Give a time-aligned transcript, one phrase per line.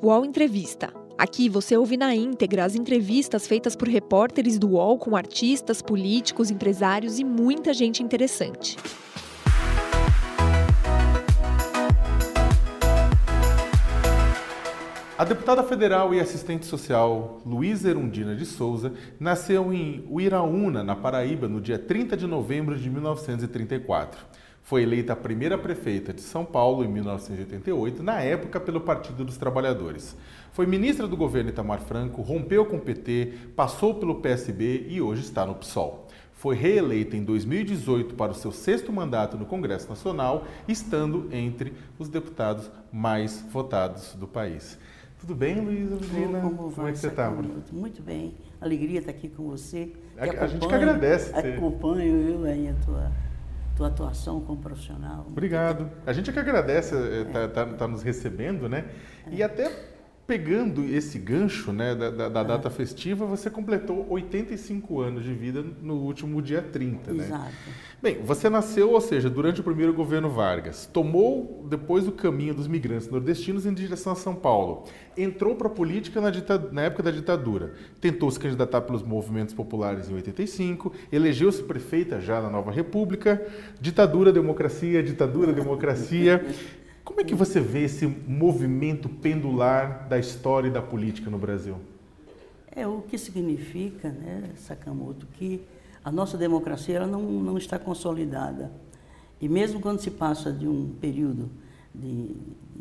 [0.00, 0.92] UOL Entrevista.
[1.18, 6.52] Aqui você ouve na íntegra as entrevistas feitas por repórteres do UOL com artistas, políticos,
[6.52, 8.76] empresários e muita gente interessante.
[15.18, 21.48] A deputada federal e assistente social Luísa Erundina de Souza nasceu em Uiraúna, na Paraíba,
[21.48, 24.20] no dia 30 de novembro de 1934.
[24.68, 29.38] Foi eleita a primeira prefeita de São Paulo em 1988, na época pelo Partido dos
[29.38, 30.14] Trabalhadores.
[30.52, 35.22] Foi ministra do governo Itamar Franco, rompeu com o PT, passou pelo PSB e hoje
[35.22, 36.06] está no PSOL.
[36.34, 42.10] Foi reeleita em 2018 para o seu sexto mandato no Congresso Nacional, estando entre os
[42.10, 44.78] deputados mais votados do país.
[45.18, 45.96] Tudo bem, Luísa?
[46.42, 47.30] Como, Como é que você está?
[47.72, 48.34] Muito bem.
[48.60, 49.94] Alegria estar aqui com você.
[50.18, 51.34] A, a gente que agradece.
[51.34, 53.10] Acompanho eu aí a tua,
[53.78, 55.24] tua atuação como profissional.
[55.28, 55.88] Obrigado.
[56.04, 57.48] A gente é que agradece estar é.
[57.48, 58.84] tá, tá, tá nos recebendo, né?
[59.24, 59.36] É.
[59.36, 59.70] E até
[60.28, 65.64] pegando esse gancho né, da, da, da, data festiva, você completou 85 anos de vida
[65.80, 67.24] no último dia 30, né?
[67.24, 67.54] Exato.
[68.02, 72.68] Bem, você nasceu, ou seja, durante o primeiro governo Vargas, tomou depois o caminho dos
[72.68, 74.84] migrantes nordestinos em direção a São Paulo,
[75.16, 76.30] entrou para a política na,
[76.72, 82.42] na, época da ditadura, tentou se candidatar pelos movimentos populares em 85, elegeu-se prefeita já
[82.42, 83.42] na Nova República,
[83.80, 86.44] ditadura, democracia, ditadura, democracia.
[87.08, 91.76] Como é que você vê esse movimento pendular da história e da política no Brasil?
[92.70, 95.62] É o que significa, né, Sakamoto, que
[96.04, 98.70] a nossa democracia ela não, não está consolidada.
[99.40, 101.48] E mesmo quando se passa de um período
[101.94, 102.36] de,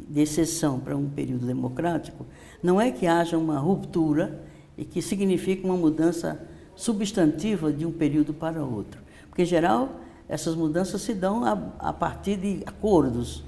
[0.09, 2.25] de exceção para um período democrático,
[2.61, 4.43] não é que haja uma ruptura
[4.77, 8.99] e que signifique uma mudança substantiva de um período para outro.
[9.29, 13.47] Porque, em geral, essas mudanças se dão a, a partir de acordos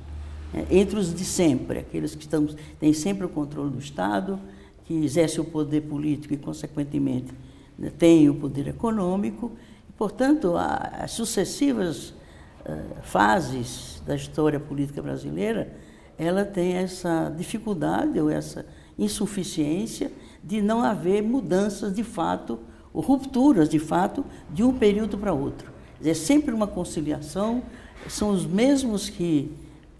[0.69, 2.47] entre os de sempre, aqueles que estão,
[2.79, 4.39] têm sempre o controle do Estado,
[4.85, 7.31] que exercem o poder político e, consequentemente,
[7.77, 9.51] né, têm o poder econômico.
[9.87, 15.71] E, portanto, as sucessivas uh, fases da história política brasileira,
[16.17, 18.65] ela tem essa dificuldade ou essa
[18.97, 20.11] insuficiência
[20.43, 22.59] de não haver mudanças de fato,
[22.91, 25.71] ou rupturas de fato, de um período para outro.
[26.03, 27.61] É sempre uma conciliação,
[28.07, 29.51] são os mesmos que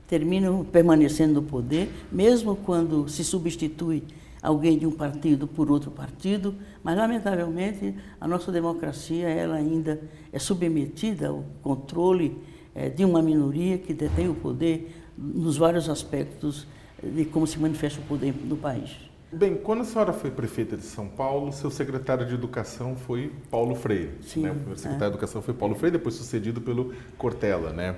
[0.10, 4.04] terminam permanecendo no poder, mesmo quando se substitui
[4.42, 10.02] alguém de um partido por outro partido, mas lamentavelmente a nossa democracia ela ainda
[10.34, 12.42] é submetida ao controle
[12.74, 16.66] é, de uma minoria que detém o poder nos vários aspectos
[17.04, 19.10] de como se manifesta o poder no país.
[19.32, 23.76] Bem, quando a senhora foi prefeita de São Paulo, seu secretário de Educação foi Paulo
[23.76, 24.14] Freire.
[24.24, 24.50] Sim, né?
[24.50, 25.10] O primeiro secretário é.
[25.10, 27.98] de Educação foi Paulo Freire, depois sucedido pelo Cortella, né?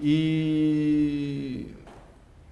[0.00, 1.66] E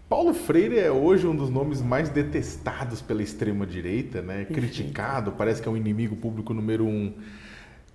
[0.09, 4.45] Paulo Freire é hoje um dos nomes mais detestados pela extrema-direita, né?
[4.45, 7.13] criticado, parece que é o um inimigo público número um.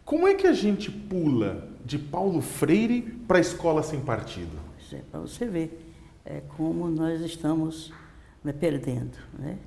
[0.03, 4.57] Como é que a gente pula de Paulo Freire para a escola sem partido?
[4.91, 5.93] É, para você ver
[6.25, 7.93] é, como nós estamos
[8.43, 9.17] né, perdendo.
[9.37, 9.57] Né?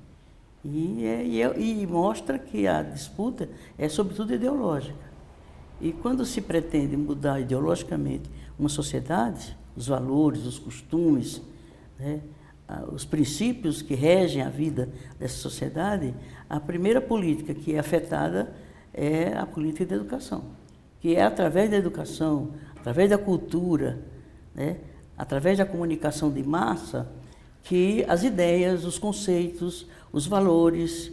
[0.65, 5.13] E, é, e, é, e mostra que a disputa é sobretudo ideológica.
[5.81, 11.43] E quando se pretende mudar ideologicamente uma sociedade, os valores, os costumes,
[11.99, 12.21] né,
[12.93, 16.15] os princípios que regem a vida dessa sociedade,
[16.49, 18.53] a primeira política que é afetada
[18.93, 20.45] é a política de educação,
[21.01, 23.99] que é através da educação, através da cultura,
[24.55, 24.79] né,
[25.17, 27.09] através da comunicação de massa,
[27.63, 31.11] que as ideias, os conceitos, os valores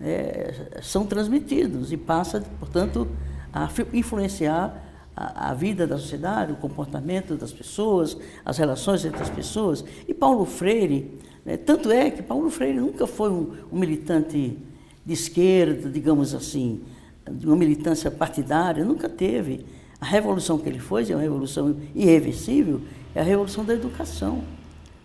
[0.00, 3.08] é, são transmitidos e passa, portanto,
[3.52, 4.83] a influenciar
[5.16, 9.84] a, vida da sociedade, o comportamento das pessoas, as relações entre as pessoas.
[10.08, 14.58] E Paulo Freire, né, tanto é que Paulo Freire nunca foi um, um, militante
[15.04, 16.82] de esquerda, digamos assim,
[17.30, 19.64] de uma militância partidária, nunca teve.
[20.00, 22.80] A revolução que ele foi, é uma revolução irreversível,
[23.14, 24.42] é a revolução da educação.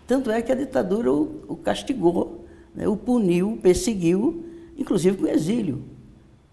[0.06, 4.44] Tanto é que a ditadura o, o castigou, né, o puniu, perseguiu,
[4.76, 5.84] inclusive com exílio.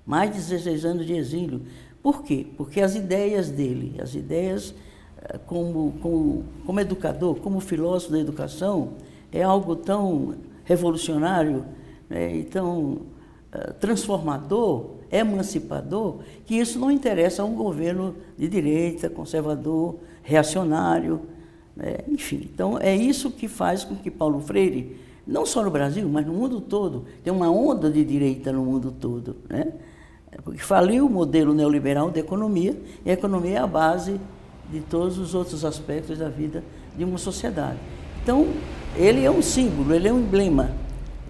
[0.05, 1.63] Mais de 16 anos de exílio.
[2.07, 2.47] Por quê?
[2.55, 4.73] Porque as ideias dele, as ideias
[5.21, 8.93] eh, como, como, como educador, como filósofo da educação,
[9.29, 11.65] é algo tão revolucionário
[12.09, 19.09] né, e tão uh, transformador, emancipador, que isso não interessa a um governo de direita,
[19.09, 21.19] conservador, reacionário,
[21.75, 22.49] né, enfim.
[22.53, 24.95] Então, é isso que faz com que Paulo Freire,
[25.27, 28.93] não só no Brasil, mas no mundo todo, tem uma onda de direita no mundo
[28.97, 29.73] todo, né?
[30.43, 34.19] Porque faliu o modelo neoliberal da economia, e a economia é a base
[34.71, 36.63] de todos os outros aspectos da vida
[36.97, 37.77] de uma sociedade.
[38.23, 38.47] Então,
[38.95, 40.71] ele é um símbolo, ele é um emblema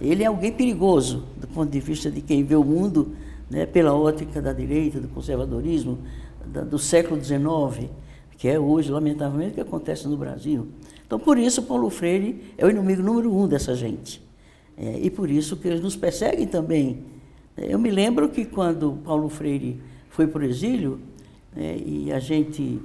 [0.00, 3.12] Ele é alguém perigoso, do ponto de vista de quem vê o mundo
[3.50, 5.98] né, pela ótica da direita, do conservadorismo,
[6.46, 7.90] da, do século XIX,
[8.36, 10.68] que é hoje, lamentavelmente, o que acontece no Brasil.
[11.06, 14.22] Então, por isso, Paulo Freire é o inimigo número um dessa gente.
[14.76, 17.02] É, e por isso que eles nos perseguem também.
[17.62, 21.00] Eu me lembro que quando Paulo Freire foi para o exílio,
[21.56, 22.80] é, e a gente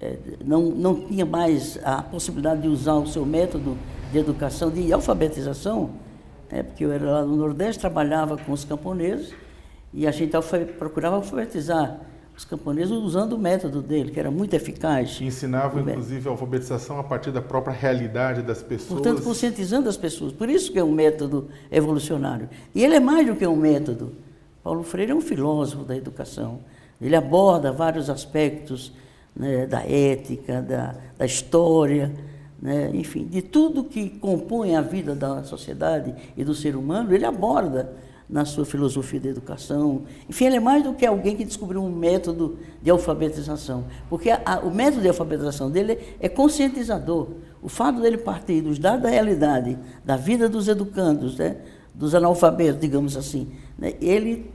[0.00, 3.76] é, não, não tinha mais a possibilidade de usar o seu método
[4.12, 5.90] de educação, de alfabetização,
[6.50, 9.34] né, porque eu era lá no Nordeste, trabalhava com os camponeses,
[9.92, 10.32] e a gente
[10.78, 12.00] procurava alfabetizar
[12.38, 15.20] os camponeses usando o método dele, que era muito eficaz.
[15.20, 19.00] Ensinava, inclusive, a alfabetização a partir da própria realidade das pessoas.
[19.00, 20.32] Portanto, conscientizando as pessoas.
[20.32, 22.48] Por isso que é um método evolucionário.
[22.72, 24.12] E ele é mais do que um método.
[24.62, 26.60] Paulo Freire é um filósofo da educação.
[27.02, 28.92] Ele aborda vários aspectos
[29.34, 32.14] né, da ética, da, da história,
[32.62, 37.24] né, enfim, de tudo que compõe a vida da sociedade e do ser humano, ele
[37.24, 37.96] aborda
[38.28, 40.02] na sua filosofia da educação.
[40.28, 44.60] Enfim, ele é mais do que alguém que descobriu um método de alfabetização, porque a,
[44.62, 47.28] o método de alfabetização dele é conscientizador.
[47.62, 51.56] O fato dele partir dos dados da realidade, da vida dos educandos, né,
[51.94, 53.48] dos analfabetos, digamos assim,
[53.78, 54.50] né, ele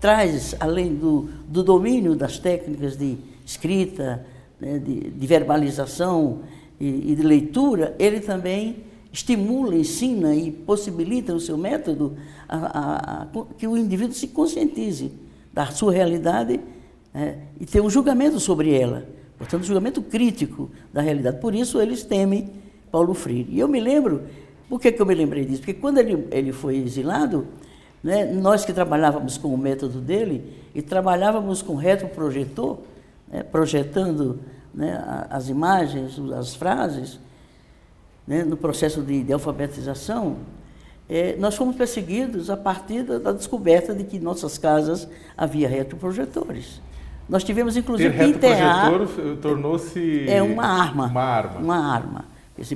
[0.00, 4.24] traz, além do, do domínio das técnicas de escrita,
[4.60, 6.40] né, de, de, verbalização
[6.80, 8.84] e, e de leitura, ele também
[9.18, 12.16] estimula, ensina e possibilita no seu método
[12.48, 13.26] a, a, a,
[13.56, 15.10] que o indivíduo se conscientize
[15.52, 16.60] da sua realidade
[17.12, 19.06] é, e tenha um julgamento sobre ela.
[19.36, 21.40] Portanto, um julgamento crítico da realidade.
[21.40, 22.48] Por isso, eles temem
[22.92, 23.50] Paulo Freire.
[23.50, 24.22] E eu me lembro,
[24.68, 25.62] por que, que eu me lembrei disso?
[25.62, 27.46] Porque quando ele, ele foi exilado,
[28.02, 32.78] né, nós que trabalhávamos com o método dele e trabalhávamos com retroprojetor,
[33.28, 34.38] né, projetando
[34.72, 37.18] né, as imagens, as frases,
[38.28, 40.36] né, no processo de, de alfabetização,
[41.08, 45.66] é, nós fomos perseguidos a partir da, da, descoberta de que em nossas casas havia
[45.66, 46.82] retroprojetores.
[47.26, 48.90] Nós tivemos, inclusive, que enterrar...
[49.40, 50.28] tornou-se...
[50.28, 51.06] É uma arma.
[51.06, 51.60] Uma arma.
[51.60, 52.24] Uma arma.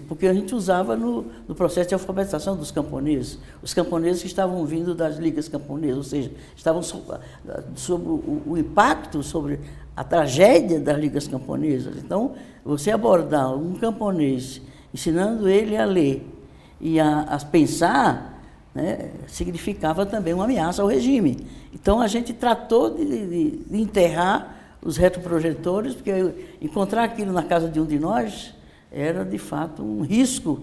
[0.08, 3.38] Porque a gente usava no, no, processo de alfabetização dos camponeses.
[3.62, 7.02] Os camponeses que estavam vindo das ligas camponesas, ou seja, estavam sob,
[7.74, 9.58] sob o, o impacto sobre
[9.96, 11.96] a tragédia das ligas camponesas.
[11.96, 12.32] Então,
[12.64, 16.26] você abordar um camponês ensinando ele a ler
[16.80, 18.42] e a, a pensar,
[18.74, 21.46] né, significava também uma ameaça ao regime.
[21.72, 26.12] Então a gente tratou de, de, de enterrar os retroprojetores, porque
[26.60, 28.54] encontrar aquilo na casa de um de nós
[28.90, 30.60] era de fato um risco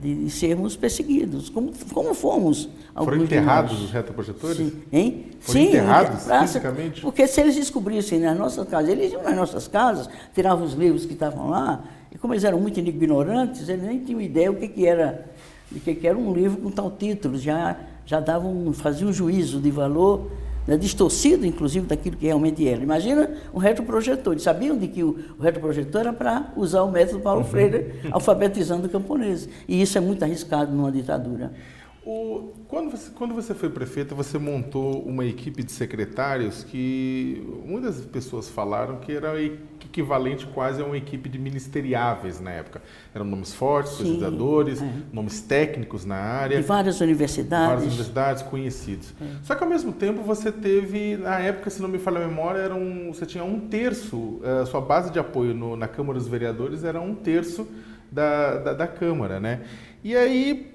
[0.00, 2.68] de, de sermos perseguidos, como, como fomos.
[2.94, 4.56] Foram enterrados os retroprojetores?
[4.56, 4.82] Sim.
[4.90, 5.26] Hein?
[5.40, 7.00] Foram Sim, enterrados fisicamente?
[7.02, 11.04] Porque se eles descobrissem nas nossas casas, eles iam nas nossas casas, tiravam os livros
[11.04, 11.84] que estavam lá,
[12.14, 15.26] e como eles eram muito ignorantes, eles nem tinham ideia o que, que era,
[15.70, 17.76] de que, que era um livro com tal título, já,
[18.06, 20.30] já davam, faziam um juízo de valor
[20.66, 22.82] né, distorcido, inclusive, daquilo que realmente era.
[22.82, 24.32] Imagina um retroprojetor.
[24.32, 27.46] Eles sabiam de que o, o retroprojetor era para usar o método Paulo uhum.
[27.46, 29.48] Freire, alfabetizando camponeses.
[29.68, 31.52] E isso é muito arriscado numa ditadura.
[32.06, 37.98] O, quando, você, quando você foi prefeita, você montou uma equipe de secretários que muitas
[38.02, 42.82] pessoas falaram que era equivalente quase a uma equipe de ministeriáveis na época.
[43.14, 44.92] Eram nomes fortes, pesquisadores, é.
[45.10, 46.60] nomes técnicos na área.
[46.60, 47.68] De várias universidades.
[47.68, 49.14] Várias universidades conhecidos.
[49.18, 49.24] É.
[49.42, 52.58] Só que ao mesmo tempo você teve, na época, se não me falha a memória,
[52.58, 56.18] era um, você tinha um terço, a eh, sua base de apoio no, na Câmara
[56.18, 57.66] dos Vereadores era um terço
[58.12, 59.62] da, da, da Câmara, né?
[60.02, 60.73] E aí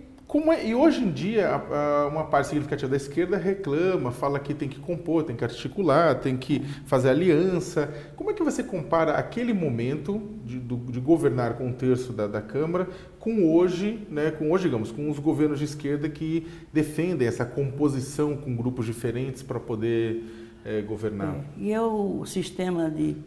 [0.54, 4.54] é, e hoje em dia, a, a, uma parte significativa da esquerda reclama, fala que
[4.54, 7.92] tem que compor, tem que articular, tem que fazer aliança.
[8.16, 12.28] Como é que você compara aquele momento de, do, de governar com um terço da,
[12.28, 12.88] da, Câmara
[13.20, 18.38] com hoje, né, com hoje, digamos, com os governos de esquerda que defendem essa composição
[18.38, 20.26] com grupos diferentes para poder
[20.64, 21.38] é, governar?
[21.38, 23.18] É, e é o sistema, de,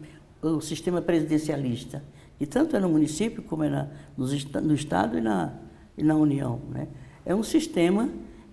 [0.40, 2.04] o sistema presidencialista,
[2.38, 4.24] que tanto é no município como é na, no,
[4.62, 5.52] no Estado e na
[5.96, 6.60] e na União.
[6.70, 6.88] Né?
[7.24, 8.08] É um sistema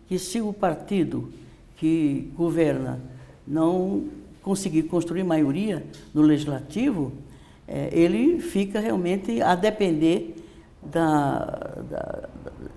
[0.08, 1.32] que, se o partido
[1.78, 3.00] que governa
[3.48, 4.06] não
[4.42, 7.12] conseguir construir maioria no legislativo,
[7.68, 10.36] é, ele fica realmente a depender
[10.84, 11.46] da,
[11.90, 12.30] da,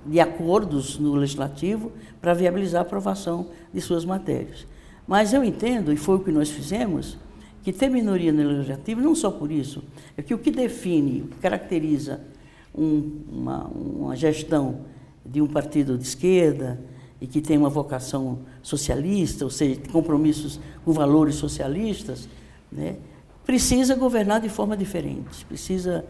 [0.05, 4.67] de acordos no legislativo para viabilizar a aprovação de suas matérias.
[5.07, 7.19] Mas eu entendo, e foi o que nós fizemos,
[7.63, 9.83] que ter minoria no legislativo, não só por isso,
[10.17, 12.21] é que o que define, o que caracteriza
[12.75, 14.81] um, uma, uma gestão
[15.25, 16.81] de um partido de esquerda
[17.21, 22.29] e que tem uma vocação socialista, ou seja, compromissos com valores socialistas,
[22.71, 22.97] né,
[23.45, 26.05] precisa governar de forma diferente, precisa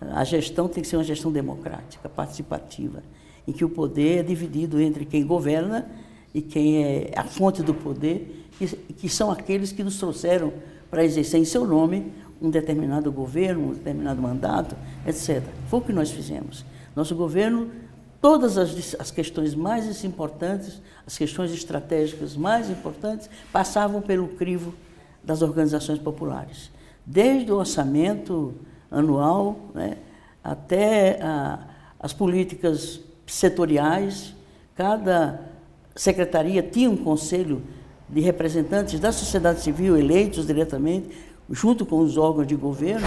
[0.00, 3.02] A gestão tem que ser uma gestão democrática, participativa,
[3.46, 5.88] em que o poder é dividido entre quem governa
[6.34, 10.52] e quem é a fonte do poder, que, que são aqueles que nos trouxeram
[10.90, 14.76] para exercer em seu nome um determinado governo, um determinado mandato,
[15.06, 15.42] etc.
[15.68, 16.64] Foi o que nós fizemos.
[16.94, 17.70] Nosso governo,
[18.20, 24.74] todas as, as questões mais importantes, as questões estratégicas mais importantes, passavam pelo crivo
[25.22, 26.70] das organizações populares.
[27.04, 28.54] Desde o orçamento
[28.90, 29.96] anual né,
[30.42, 31.58] até a,
[31.98, 34.34] as políticas setoriais,
[34.74, 35.40] cada
[35.94, 37.62] secretaria tinha um conselho
[38.08, 41.10] de representantes da sociedade civil eleitos diretamente,
[41.50, 43.06] junto com os órgãos de governo,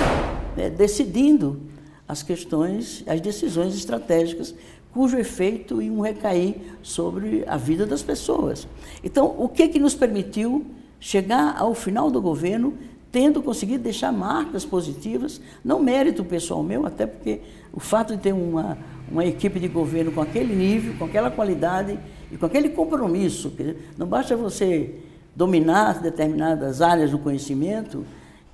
[0.55, 1.61] né, decidindo
[2.07, 4.53] as questões, as decisões estratégicas,
[4.93, 8.67] cujo efeito iam recair sobre a vida das pessoas.
[9.03, 10.65] Então, o que, que nos permitiu
[10.99, 12.73] chegar ao final do governo
[13.11, 17.41] tendo conseguido deixar marcas positivas, não mérito pessoal meu, até porque
[17.73, 18.77] o fato de ter uma,
[19.11, 21.99] uma equipe de governo com aquele nível, com aquela qualidade
[22.31, 23.51] e com aquele compromisso,
[23.97, 24.95] não basta você
[25.35, 28.05] dominar determinadas áreas do conhecimento,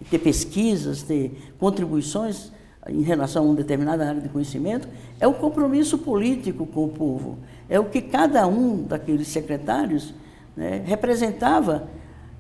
[0.06, 2.52] ter pesquisas, ter contribuições
[2.88, 4.88] em relação a uma determinada área de conhecimento,
[5.20, 7.38] é o compromisso político com o povo.
[7.70, 10.14] É o que cada um daqueles secretários
[10.56, 11.90] né, representava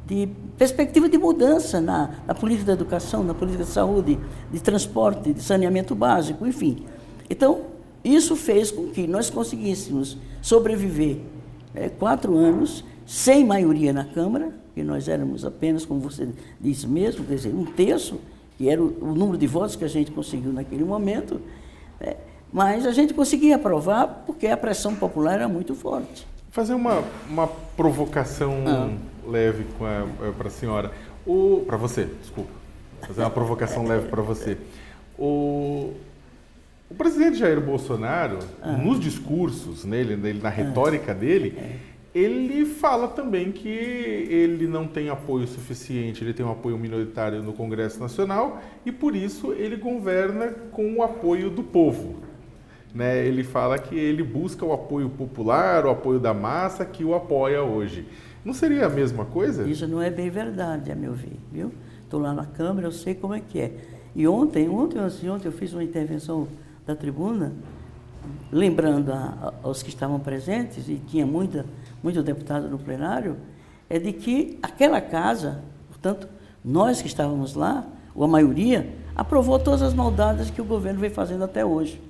[0.05, 4.17] de perspectiva de mudança na, na, política da educação, na política de saúde,
[4.49, 6.85] de transporte, de saneamento básico, enfim.
[7.29, 7.61] Então,
[8.03, 11.19] isso fez com que nós conseguíssemos sobreviver
[11.75, 16.29] é, quatro anos sem maioria na Câmara, que nós éramos apenas, como você
[16.61, 18.21] disse mesmo, quer dizer, um terço,
[18.59, 21.41] que era o, o número de votos que a gente conseguiu naquele momento,
[21.99, 22.15] é,
[22.53, 26.27] mas a gente conseguia aprovar porque a pressão popular era muito forte.
[26.51, 28.89] Fazer uma, uma provocação ah.
[29.27, 29.65] leve
[30.37, 30.91] para a senhora.
[31.65, 32.51] Para você, desculpa.
[33.01, 34.59] Fazer uma provocação leve para você.
[35.17, 35.93] O,
[36.87, 38.73] o presidente Jair Bolsonaro, ah.
[38.73, 41.15] nos discursos, nele, nele na retórica ah.
[41.15, 41.75] dele, é.
[42.13, 47.53] Ele fala também que ele não tem apoio suficiente, ele tem um apoio minoritário no
[47.53, 52.27] Congresso Nacional e por isso ele governa com o apoio do povo
[52.97, 57.13] né, ele fala que ele busca o apoio popular, o apoio da massa que o
[57.13, 58.07] apoia hoje.
[58.43, 59.67] Não seria a mesma coisa?
[59.67, 61.71] Isso não é bem verdade, a meu ver, viu?
[62.03, 63.71] Estou lá na Câmara, eu sei como é que é.
[64.15, 66.47] E ontem, ontem, assim, ontem eu fiz uma intervenção
[66.87, 67.53] da tribuna,
[68.51, 71.65] lembrando a, a, aos que estavam presentes, e tinha muita,
[72.01, 73.37] muito deputado no plenário,
[73.89, 76.27] é de que aquela casa, portanto,
[76.63, 81.09] nós que estávamos lá, ou a maioria, aprovou todas as maldades que o governo vem
[81.09, 82.01] fazendo até hoje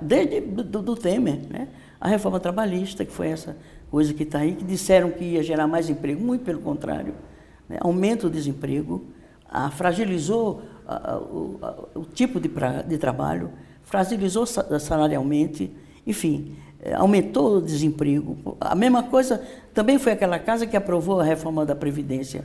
[0.00, 1.68] desde do, do Temer, né?
[2.00, 3.56] a reforma trabalhista, que foi essa
[3.90, 7.14] coisa que está aí, que disseram que ia gerar mais emprego, muito pelo contrário,
[7.68, 7.78] né?
[7.80, 9.04] aumenta o desemprego,
[9.48, 13.50] a, fragilizou a, o, a, o, tipo de, pra, de trabalho,
[13.82, 15.74] fragilizou salarialmente,
[16.06, 18.56] enfim, é, aumentou o desemprego.
[18.60, 19.42] A mesma coisa
[19.72, 22.44] também foi aquela casa que aprovou a reforma da Previdência,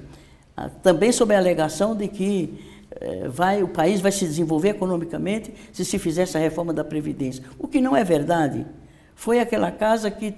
[0.82, 2.60] também sob a alegação de que
[3.00, 7.44] eh, vai, o país vai se desenvolver economicamente se se fizer essa reforma da Previdência.
[7.60, 8.66] O que não é verdade.
[9.14, 10.34] Foi aquela casa que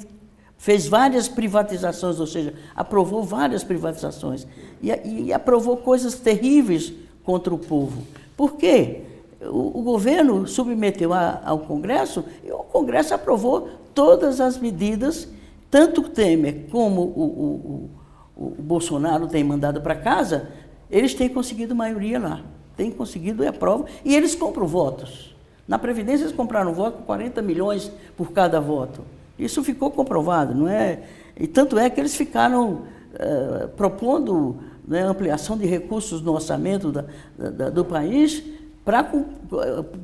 [0.57, 4.45] fez várias privatizações, ou seja, aprovou várias privatizações
[4.81, 4.89] e,
[5.25, 8.03] e aprovou coisas terríveis contra o povo.
[8.35, 9.03] Por quê?
[9.41, 15.29] O, governo submeteu a, ao Congresso e o Congresso aprovou todas as medidas,
[15.71, 17.89] tanto o Temer como o,
[18.35, 20.49] o, o Bolsonaro têm mandado para casa,
[20.91, 22.41] eles têm conseguido maioria lá.
[22.75, 23.85] Têm conseguido, é prova.
[24.03, 25.35] E eles compram votos.
[25.67, 29.01] Na Previdência eles compraram voto 40 milhões por cada voto.
[29.37, 31.03] Isso ficou comprovado, não é?
[31.37, 32.81] E tanto é que eles ficaram
[33.13, 37.05] uh, propondo né, ampliação de recursos no orçamento da,
[37.37, 38.43] da, do país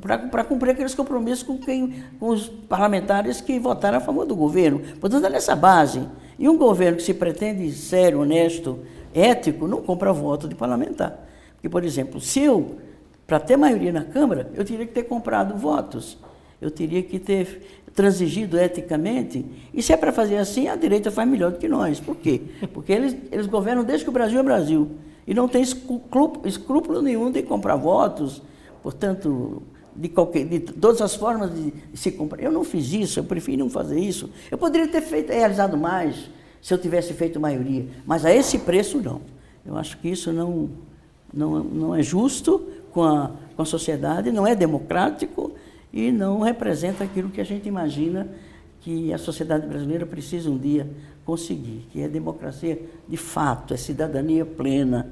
[0.00, 4.80] para cumprir aqueles compromissos com, quem, com os parlamentares que votaram a favor do governo.
[5.00, 6.02] Portanto, é nessa base.
[6.38, 8.78] E um governo que se pretende sério, honesto,
[9.14, 11.26] ético não compra voto de parlamentar.
[11.54, 12.76] Porque, por exemplo, se eu,
[13.26, 16.18] para ter maioria na Câmara, eu teria que ter comprado votos.
[16.60, 19.44] Eu teria que ter transigido eticamente.
[19.72, 21.98] E se é para fazer assim, a direita faz melhor do que nós.
[21.98, 22.42] Por quê?
[22.74, 24.90] Porque eles, eles governam desde que o Brasil é Brasil.
[25.26, 28.42] E não tem escrúpulo nenhum de comprar votos.
[28.86, 29.64] Portanto,
[29.96, 32.40] de, qualquer, de todas as formas de, se comprar.
[32.40, 34.30] Eu não fiz isso, eu prefiro não fazer isso.
[34.48, 36.30] Eu poderia ter feito, realizado mais
[36.62, 37.84] se eu tivesse feito maioria.
[38.06, 39.22] Mas a esse preço, não.
[39.66, 40.70] Eu acho que isso não,
[41.34, 45.50] não, não é justo com a, com a sociedade, não é democrático
[45.92, 48.28] e não representa aquilo que a gente imagina
[48.82, 50.88] que a sociedade brasileira precisa um dia
[51.24, 55.10] conseguir, que é democracia de fato, é cidadania plena,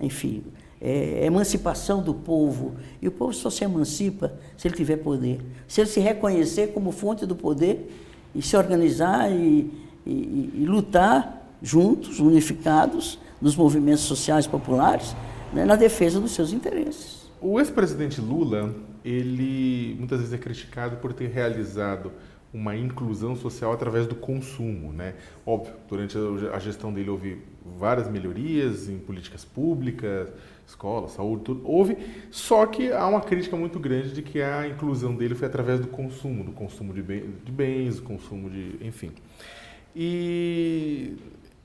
[0.00, 0.42] enfim,
[0.84, 2.74] é emancipação do povo.
[3.00, 5.40] E o povo só se emancipa se ele tiver poder.
[5.66, 7.90] Se ele se reconhecer como fonte do poder
[8.34, 9.72] e se organizar e,
[10.04, 15.16] e, e lutar juntos, unificados, nos movimentos sociais populares,
[15.52, 17.30] né, na defesa dos seus interesses.
[17.40, 18.74] O ex-presidente Lula,
[19.04, 22.12] ele muitas vezes é criticado por ter realizado
[22.54, 25.14] uma inclusão social através do consumo, né?
[25.44, 26.16] Óbvio, durante
[26.52, 27.42] a gestão dele houve
[27.78, 30.28] várias melhorias em políticas públicas,
[30.66, 31.60] escola, saúde, tudo.
[31.64, 31.96] Houve,
[32.30, 35.88] só que há uma crítica muito grande de que a inclusão dele foi através do
[35.88, 39.12] consumo, do consumo de, bem, de bens, do consumo de, enfim.
[39.94, 41.16] E,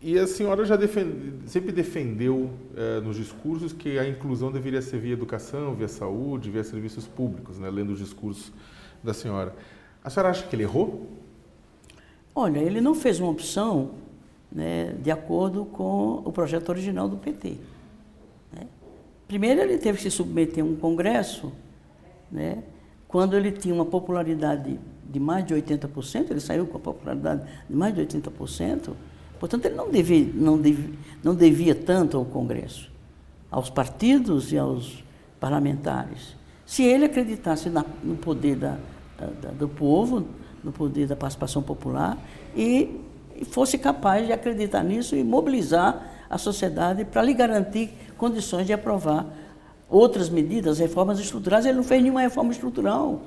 [0.01, 4.99] e a senhora já defende, sempre defendeu é, nos discursos que a inclusão deveria ser
[4.99, 7.69] via educação, via saúde, via serviços públicos, né?
[7.69, 8.51] lendo os discursos
[9.03, 9.55] da senhora.
[10.03, 11.07] A senhora acha que ele errou?
[12.35, 13.91] Olha, ele não fez uma opção
[14.51, 17.57] né, de acordo com o projeto original do PT.
[19.29, 21.51] Primeiro, ele teve que se submeter a um congresso,
[22.31, 22.63] né,
[23.07, 27.75] quando ele tinha uma popularidade de mais de 80%, ele saiu com a popularidade de
[27.75, 28.89] mais de 80%,
[29.39, 30.93] portanto, ele não devia, não devia,
[31.23, 32.91] não devia tanto ao Congresso,
[33.51, 35.03] aos partidos e aos
[35.39, 36.35] parlamentares.
[36.65, 38.79] Se ele acreditasse na, no poder da,
[39.41, 40.25] da, do povo,
[40.63, 42.17] no poder da participação popular
[42.55, 42.99] e,
[43.35, 48.73] e fosse capaz de acreditar nisso e mobilizar a sociedade para lhe garantir condições de
[48.73, 49.25] aprovar
[49.89, 51.65] outras medidas, reformas estruturais.
[51.65, 53.21] Ele não fez nenhuma reforma estrutural.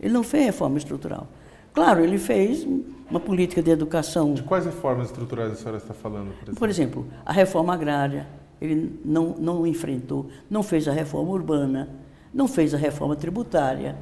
[0.00, 1.28] Ele não fez reforma estrutural.
[1.72, 2.66] Claro, ele fez
[3.08, 4.34] uma política de educação.
[4.34, 6.32] De quais reformas estruturais a senhora está falando?
[6.32, 8.26] Por exemplo, por exemplo a reforma agrária.
[8.60, 11.88] Ele não, não enfrentou, não fez a reforma urbana,
[12.34, 13.94] não fez a reforma tributária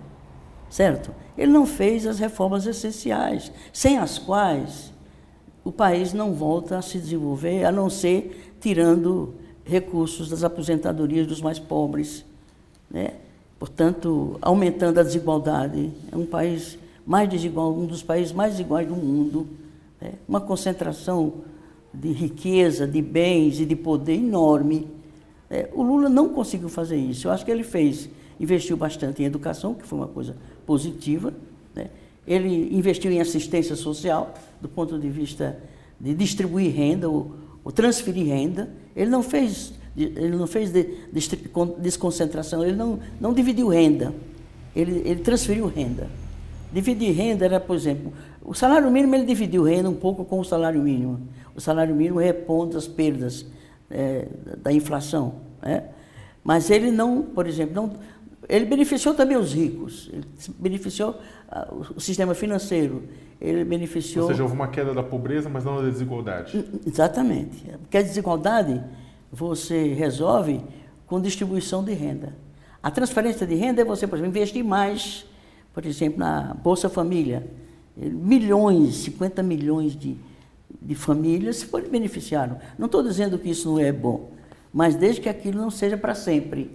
[0.69, 1.15] certo?
[1.37, 4.93] Ele não fez as reformas essenciais, sem as quais
[5.65, 9.35] o país não volta a se desenvolver, a não ser tirando
[9.67, 12.25] recursos das aposentadorias dos mais pobres,
[12.91, 13.15] né?
[13.59, 15.91] Portanto, aumentando a desigualdade.
[16.13, 19.47] É um país mais desigual, um dos países mais desiguais do mundo,
[20.01, 20.13] né?
[20.29, 21.35] uma concentração
[21.93, 24.87] de riqueza, de bens e de poder enorme.
[25.49, 27.29] É, o Lula não conseguiu fazer isso.
[27.29, 30.37] Eu acho que ele fez, investiu bastante em educação, que foi uma coisa
[30.67, 31.33] positiva.
[31.75, 31.89] Né?
[32.27, 35.59] Ele investiu em assistência social, do ponto de vista
[35.99, 37.33] de distribuir renda ou,
[37.65, 38.69] ou transferir renda.
[38.97, 41.29] Ele não fez, ele não fez de, de,
[41.79, 44.15] desconcentração, ele não, não dividiu renda,
[44.75, 46.09] ele, ele transferiu renda.
[46.73, 50.45] Dividir renda era, por exemplo, o salário mínimo ele dividiu renda um pouco com o
[50.45, 51.21] salário mínimo.
[51.55, 53.47] O salário mínimo reponta as perdas
[53.91, 54.27] é,
[54.63, 55.35] da inflação.
[55.63, 55.85] Né?
[56.43, 57.93] Mas ele não, por exemplo, não,
[58.49, 60.25] ele beneficiou também os ricos, ele
[60.59, 61.11] beneficiou
[61.51, 63.03] uh, o sistema financeiro,
[63.41, 64.25] ele beneficiou...
[64.25, 66.65] Ou seja, houve uma queda da pobreza, mas não da desigualdade.
[66.87, 67.65] Exatamente.
[67.83, 68.83] Porque a desigualdade
[69.31, 70.63] você resolve
[71.07, 72.35] com distribuição de renda.
[72.83, 75.27] A transferência de renda é você, por exemplo, investir mais,
[75.75, 77.47] por exemplo, na Bolsa Família.
[77.97, 80.17] Milhões, 50 milhões de,
[80.81, 82.59] de famílias se beneficiaram.
[82.79, 84.31] Não estou dizendo que isso não é bom,
[84.73, 86.71] mas desde que aquilo não seja para sempre.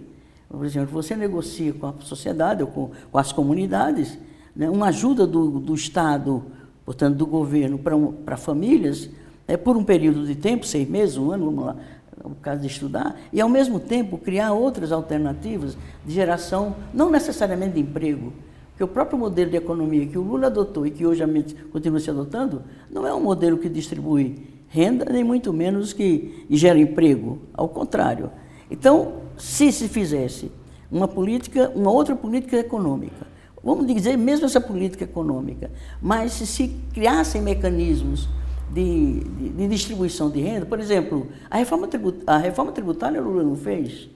[0.48, 4.18] Por exemplo, você negocia com a sociedade ou com, com as comunidades
[4.54, 6.42] né, uma ajuda do, do Estado,
[6.84, 9.08] portanto, do governo para famílias,
[9.46, 11.76] é, por um período de tempo, seis meses, um ano, vamos lá,
[12.22, 17.74] no caso de estudar, e ao mesmo tempo criar outras alternativas de geração, não necessariamente
[17.74, 18.32] de emprego,
[18.70, 21.24] porque o próprio modelo de economia que o Lula adotou e que hoje
[21.70, 26.78] continua se adotando, não é um modelo que distribui renda, nem muito menos que gera
[26.78, 28.30] emprego, ao contrário.
[28.70, 30.50] Então, se se fizesse
[30.90, 33.26] uma política, uma outra política econômica,
[33.62, 35.70] vamos dizer mesmo essa política econômica,
[36.00, 38.28] mas se se criassem mecanismos
[38.72, 41.88] de, de, de distribuição de renda, por exemplo, a reforma,
[42.26, 44.08] a reforma tributária o Lula não fez,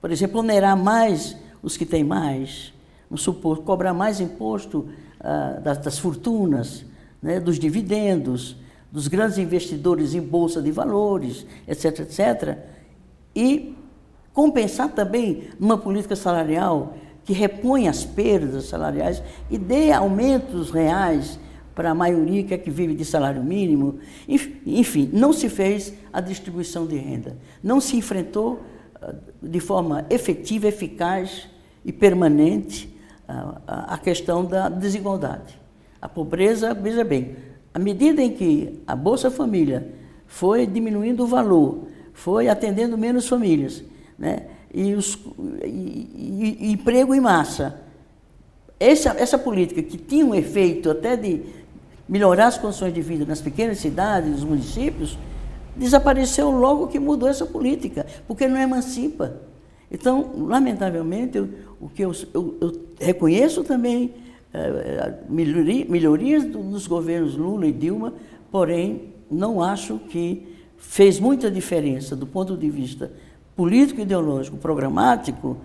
[0.00, 2.72] por exemplo, onerar mais os que têm mais,
[3.08, 4.88] vamos supor, cobrar mais imposto
[5.20, 6.84] ah, das, das, fortunas,
[7.22, 8.56] né, dos dividendos,
[8.90, 12.58] dos grandes investidores em bolsa de valores, etc., etc.,
[13.34, 13.74] e
[14.34, 21.38] compensar também numa política salarial que repõe as perdas salariais e dê aumentos reais
[21.74, 23.98] para a maioria que é que vive de salário mínimo.
[24.66, 27.36] Enfim, não se fez a distribuição de renda.
[27.62, 28.60] Não se enfrentou
[29.00, 31.48] ah, de forma efetiva, eficaz
[31.84, 32.92] e permanente
[33.66, 35.58] a, questão da desigualdade.
[36.00, 37.36] A pobreza, veja bem,
[37.72, 39.94] à medida em que a Bolsa Família
[40.26, 43.82] foi diminuindo o valor, foi atendendo menos famílias,
[44.18, 44.46] né?
[44.72, 45.18] E, os,
[45.64, 47.80] e, e, emprego em massa.
[48.80, 51.42] Essa, essa política que tinha um efeito até de
[52.08, 55.16] melhorar as condições de vida nas pequenas cidades, nos municípios,
[55.76, 59.40] desapareceu logo que mudou essa política, porque não emancipa.
[59.90, 61.48] Então, lamentavelmente, eu,
[61.80, 64.14] o que eu, eu, eu reconheço também
[64.52, 68.14] é, melhorias dos governos Lula e Dilma,
[68.50, 73.12] porém, não acho que fez muita diferença do ponto de vista
[73.56, 75.56] político, ideológico, programático,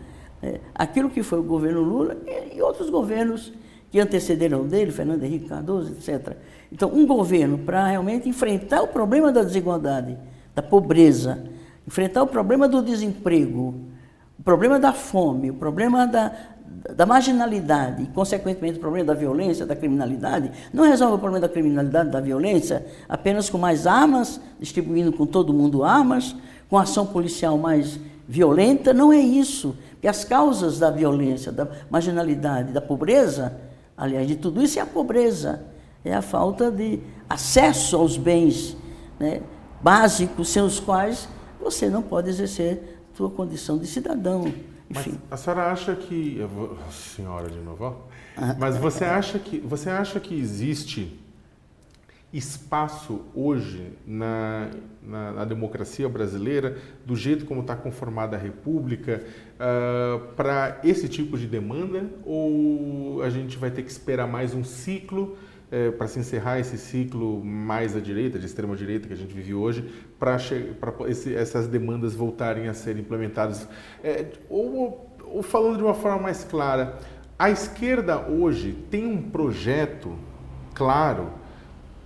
[0.42, 3.54] é, aquilo que foi o governo Lula e, e outros governos
[3.90, 6.36] que antecederam dele, Fernando Henrique Cardoso, etc.
[6.72, 10.18] Então, um governo para realmente enfrentar o problema da desigualdade,
[10.54, 11.44] da pobreza,
[11.88, 13.76] enfrentar o problema do desemprego,
[14.38, 16.34] o problema da fome, o problema da,
[16.94, 21.52] da marginalidade e, consequentemente, o problema da violência, da criminalidade, não resolve o problema da
[21.52, 26.36] criminalidade, da violência, apenas com mais armas, distribuindo com todo mundo armas,
[26.70, 29.78] com ação policial mais violenta, não é isso.
[29.92, 33.58] Porque as causas da violência, da marginalidade, da pobreza,
[33.98, 35.66] aliás, de tudo isso é a pobreza,
[36.04, 37.00] é a falta de
[37.30, 38.78] acesso aos bens
[39.20, 39.42] né,
[39.82, 41.28] básicos, sem os quais
[41.60, 44.54] você não pode exercer sua condição de cidadão.
[44.90, 45.20] Enfim.
[45.30, 46.46] Mas a senhora acha que.
[46.54, 47.94] Vou, senhora de novo, ó.
[48.38, 48.56] Ah.
[48.58, 51.20] Mas você acha que, você acha que existe
[52.34, 54.70] espaço hoje na,
[55.02, 59.24] na, na democracia brasileira, do jeito como está conformada a República,
[59.56, 62.06] uh, para esse tipo de demanda?
[62.26, 65.38] Ou a gente vai ter que esperar mais um ciclo
[65.72, 69.34] é, para se encerrar esse ciclo mais à direita, de extrema direita que a gente
[69.34, 70.38] vive hoje, para
[71.36, 73.68] essas demandas voltarem a ser implementadas.
[74.04, 76.98] É, ou, ou falando de uma forma mais clara,
[77.38, 80.16] a esquerda hoje tem um projeto
[80.74, 81.32] claro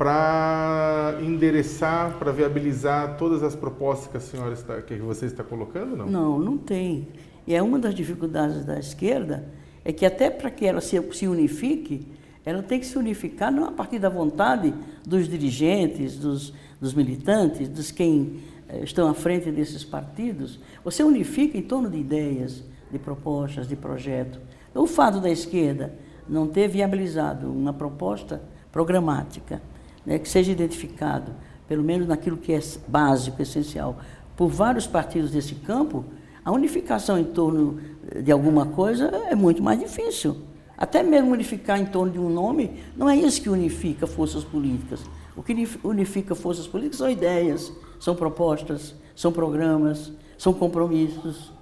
[0.02, 5.96] para endereçar, para viabilizar todas as propostas que a senhora está, que você está colocando,
[5.96, 6.08] não?
[6.08, 7.08] Não, não tem.
[7.46, 9.48] E é uma das dificuldades da esquerda
[9.86, 12.08] é que até para que ela se, se unifique,
[12.44, 14.74] ela tem que se unificar não a partir da vontade
[15.06, 20.60] dos dirigentes, dos, dos militantes, dos quem eh, estão à frente desses partidos.
[20.84, 24.40] Você unifica em torno de ideias, de propostas, de projeto.
[24.72, 25.94] Então, o fato da esquerda
[26.28, 29.62] não ter viabilizado uma proposta programática
[30.06, 31.34] né, que seja identificado,
[31.68, 34.00] pelo menos naquilo que é básico, essencial,
[34.36, 36.06] por vários partidos desse campo,
[36.44, 37.80] a unificação em torno
[38.24, 40.38] de alguma coisa é muito mais difícil.
[40.78, 45.02] Até mesmo unificar em torno de um nome, não é isso que unifica forças políticas.
[45.36, 51.54] O que unifica forças políticas são ideias, são propostas, são programas, são compromissos,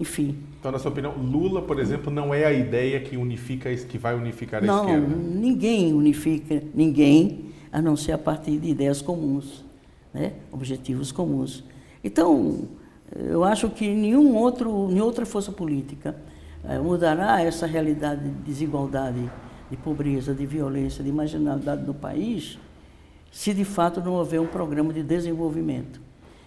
[0.00, 0.38] enfim.
[0.58, 4.14] Então, na sua opinião, Lula, por exemplo, não é a ideia que unifica, que vai
[4.14, 5.06] unificar a não, esquerda?
[5.06, 9.62] Não, ninguém unifica ninguém, a não ser a partir de ideias comuns,
[10.12, 10.32] né?
[10.50, 11.62] objetivos comuns.
[12.02, 12.66] Então,
[13.14, 16.16] eu acho que nenhum outro, nenhuma outra força política
[16.64, 19.30] é, mudará essa realidade de desigualdade,
[19.70, 22.58] de pobreza, de violência, de marginalidade no país,
[23.30, 26.00] se de fato não houver um programa de desenvolvimento.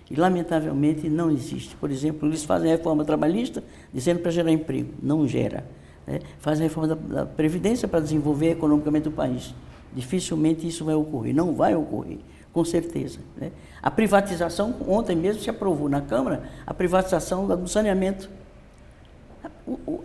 [0.10, 1.76] E, lamentavelmente, não existe.
[1.76, 3.64] Por exemplo, eles fazem reforma trabalhista
[3.94, 4.94] dizendo para gerar emprego.
[5.02, 5.66] Não gera.
[6.06, 6.20] Né?
[6.40, 9.54] Fazem reforma da, da Previdência para desenvolver economicamente o país.
[9.94, 11.34] Dificilmente isso vai ocorrer.
[11.34, 12.18] Não vai ocorrer,
[12.52, 13.20] com certeza.
[13.38, 13.52] Né?
[13.82, 18.30] A privatização, ontem mesmo se aprovou na Câmara, a privatização do saneamento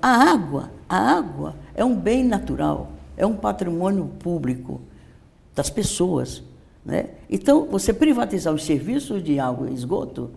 [0.00, 4.80] a água, a água é um bem natural, é um patrimônio público
[5.54, 6.42] das pessoas.
[6.88, 7.04] Né?
[7.28, 10.30] Então, você privatizar os serviços de água e esgoto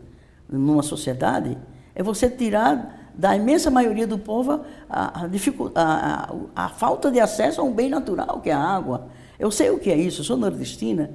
[0.51, 1.57] numa sociedade
[1.95, 4.59] é você tirar da imensa maioria do povo
[4.89, 5.29] a, a,
[5.75, 9.07] a, a, falta de acesso a um bem natural, que é a água.
[9.39, 11.11] Eu sei o que é isso, eu sou nordestina,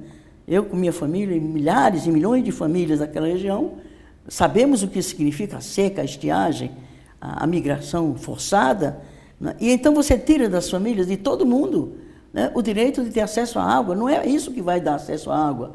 [0.47, 3.73] eu com minha família, e milhares e milhões de famílias daquela região,
[4.27, 6.71] sabemos o que significa a seca, a estiagem,
[7.21, 8.99] a, a migração forçada,
[9.39, 9.55] né?
[9.59, 12.51] e então você tira das famílias, de todo mundo, né?
[12.53, 13.95] o direito de ter acesso à água.
[13.95, 15.73] Não é isso que vai dar acesso à água.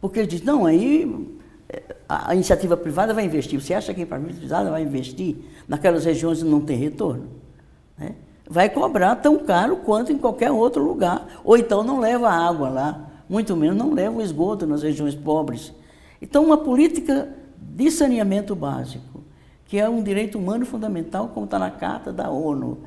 [0.00, 1.28] Porque ele diz, não, aí
[1.68, 3.60] eh, a, iniciativa privada vai investir.
[3.60, 7.28] Você acha que a iniciativa privada vai investir naquelas regiões que não tem retorno?
[7.98, 8.14] Né?
[8.48, 11.26] Vai cobrar tão caro quanto em qualquer outro lugar.
[11.44, 15.72] Ou então não leva água lá, muito menos não leva o esgoto nas regiões pobres.
[16.20, 19.22] Então, uma política de saneamento básico,
[19.66, 22.78] que é um direito humano fundamental, como está na Carta da ONU.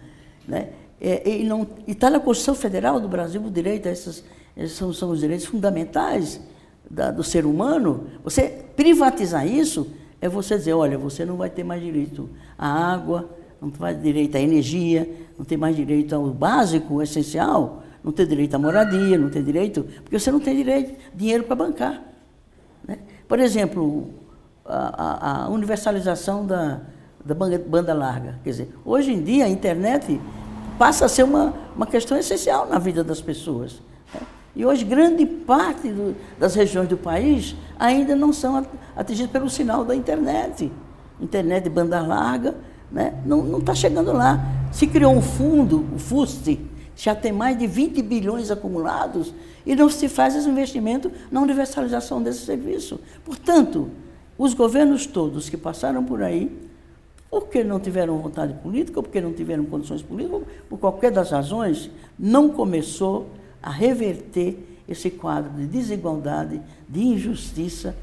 [0.48, 0.70] Né?
[1.02, 1.48] É, e
[1.88, 4.24] está na Constituição Federal do Brasil o direito a esses,
[4.56, 6.42] esses são, são, os direitos fundamentais
[6.90, 8.08] da, do ser humano.
[8.24, 9.88] Você privatizar isso
[10.20, 13.30] é você dizer, olha, você não vai ter mais direito à água,
[13.62, 18.12] não vai ter direito à energia, não tem mais direito ao básico, o essencial, não
[18.12, 22.02] tem direito à moradia, não tem direito, porque você não tem direito dinheiro para bancar.
[22.86, 22.98] Né?
[23.26, 24.10] Por exemplo,
[24.66, 26.82] a, a universalização da,
[27.24, 28.40] da banda larga.
[28.44, 30.20] Quer dizer, hoje em dia a internet
[30.80, 33.82] passa a ser uma, uma questão essencial na vida das pessoas.
[34.14, 34.22] Né?
[34.56, 38.66] E hoje grande parte do, das regiões do país ainda não são
[38.96, 40.72] atingidas pelo sinal da internet.
[41.22, 42.56] Internet de banda larga,
[42.90, 43.14] Né?
[43.26, 44.40] Não está chegando lá.
[44.72, 46.60] Se criou um fundo, o FUST,
[46.96, 49.34] já tem mais de 20 bilhões acumulados
[49.66, 53.00] e não se faz esse investimento na universalização desse serviço.
[53.24, 53.90] Portanto,
[54.38, 56.69] os governos todos que passaram por aí,
[57.30, 61.92] porque não tiveram vontade política, ou porque não tiveram condições políticas, por qualquer das razões,
[62.18, 63.28] não começou
[63.62, 67.96] a reverter esse quadro de desigualdade, de injustiça,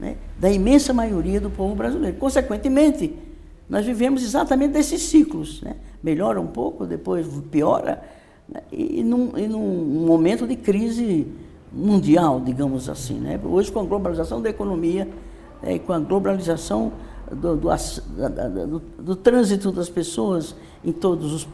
[0.00, 2.16] né, da imensa maioria do povo brasileiro.
[2.16, 3.14] Consequentemente,
[3.68, 5.62] nós vivemos exatamente desses ciclos.
[5.62, 5.76] Né?
[6.02, 8.02] Melhora um pouco, depois piora,
[8.48, 8.60] né?
[8.72, 11.26] e, num, e num momento de crise
[11.72, 13.14] mundial, digamos assim.
[13.14, 13.40] Né?
[13.44, 15.08] Hoje, com a globalização da economia,
[15.62, 16.92] né, com a globalização
[17.30, 17.68] do, do,
[18.66, 20.54] do, do, trânsito das pessoas
[20.84, 21.46] em todos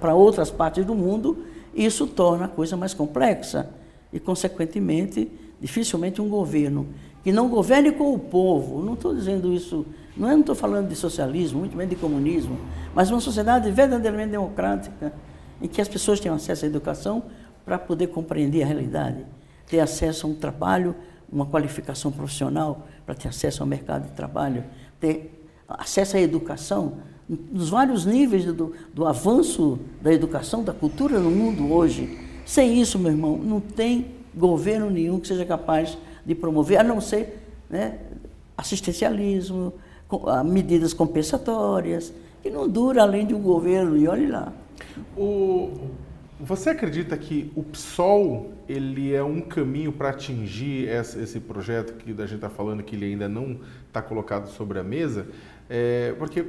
[0.00, 1.38] para outras partes do mundo,
[1.74, 3.70] isso torna a coisa mais complexa
[4.12, 6.88] e, consequentemente, dificilmente um governo
[7.22, 10.94] que não governe com o povo, não estou dizendo isso, não é, estou falando de
[10.94, 12.58] socialismo, muito menos de comunismo,
[12.94, 15.12] mas uma sociedade verdadeiramente democrática,
[15.60, 17.22] em que as pessoas tenham acesso à educação
[17.64, 19.24] para poder compreender a realidade,
[19.66, 20.94] ter acesso a um trabalho,
[21.32, 24.62] uma qualificação profissional, para ter acesso ao mercado de trabalho,
[25.04, 26.94] ter acesso à educação,
[27.28, 32.18] nos vários níveis do, do avanço da educação, da cultura no mundo hoje.
[32.46, 37.00] Sem isso, meu irmão, não tem governo nenhum que seja capaz de promover, a não
[37.00, 37.98] ser né,
[38.56, 39.72] assistencialismo,
[40.44, 42.12] medidas compensatórias,
[42.42, 44.52] que não dura além de um governo, e olhe lá.
[45.16, 45.70] O,
[46.38, 52.26] você acredita que o PSOL ele é um caminho para atingir esse, projeto que a
[52.26, 55.26] gente está falando que ele ainda não está colocado sobre a mesa?
[55.68, 56.44] É, porque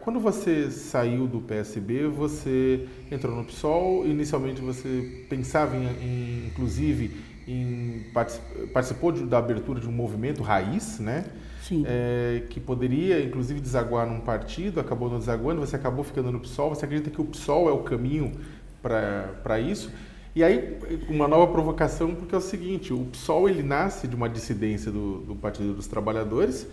[0.00, 7.16] quando você saiu do PSB, você entrou no PSOL, inicialmente você pensava em, em inclusive
[7.48, 8.06] em,
[8.72, 11.24] participou de, da abertura de um movimento raiz, né?
[11.62, 11.84] Sim.
[11.86, 16.70] É, que poderia, inclusive, desaguar num partido, acabou não desaguando, você acabou ficando no PSOL.
[16.70, 18.32] Você acredita que o PSOL é o caminho
[18.82, 19.90] para isso?
[20.34, 24.28] E aí, uma nova provocação, porque é o seguinte, o PSOL ele nasce de uma
[24.28, 26.68] dissidência do, do Partido dos Trabalhadores,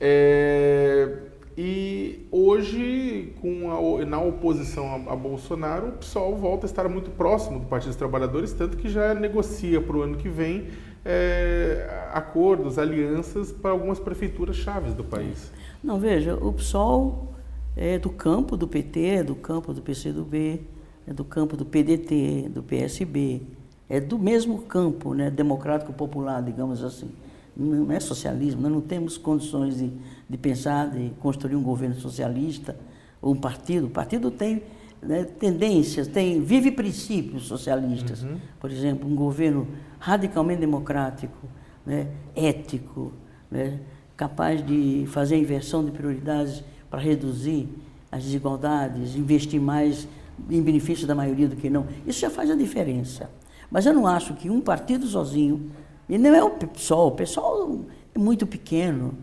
[0.00, 1.18] é,
[1.56, 7.10] e hoje, com a, na oposição a, a, Bolsonaro, o PSOL volta a estar muito
[7.10, 10.68] próximo do Partido dos Trabalhadores, tanto que já negocia para o ano que vem
[11.04, 15.52] é, acordos, alianças para algumas prefeituras chaves do país.
[15.82, 17.34] Não, veja, o PSOL
[17.76, 20.60] é do campo do PT, do campo do PCdoB,
[21.06, 23.42] é do campo do PDT, do PSB,
[23.88, 27.10] é do mesmo campo né, democrático popular, digamos assim
[27.56, 29.92] não é socialismo, nós não temos condições de,
[30.28, 32.76] de pensar, de construir um governo socialista
[33.22, 33.86] ou um partido.
[33.86, 34.62] O partido tem
[35.00, 38.24] né, tendências, tem, vive princípios socialistas.
[38.24, 38.38] Uhum.
[38.58, 39.68] Por exemplo, um governo
[40.00, 41.46] radicalmente democrático,
[41.86, 43.12] né, ético,
[43.50, 43.78] né,
[44.16, 47.68] capaz de fazer a inversão de prioridades para reduzir
[48.10, 50.08] as desigualdades, investir mais
[50.50, 51.86] em benefício da maioria do que não.
[52.06, 53.30] Isso já faz a diferença.
[53.70, 55.70] Mas eu não acho que um partido sozinho
[56.08, 57.80] e não é o PSOL, o PSOL
[58.14, 59.14] é muito pequeno.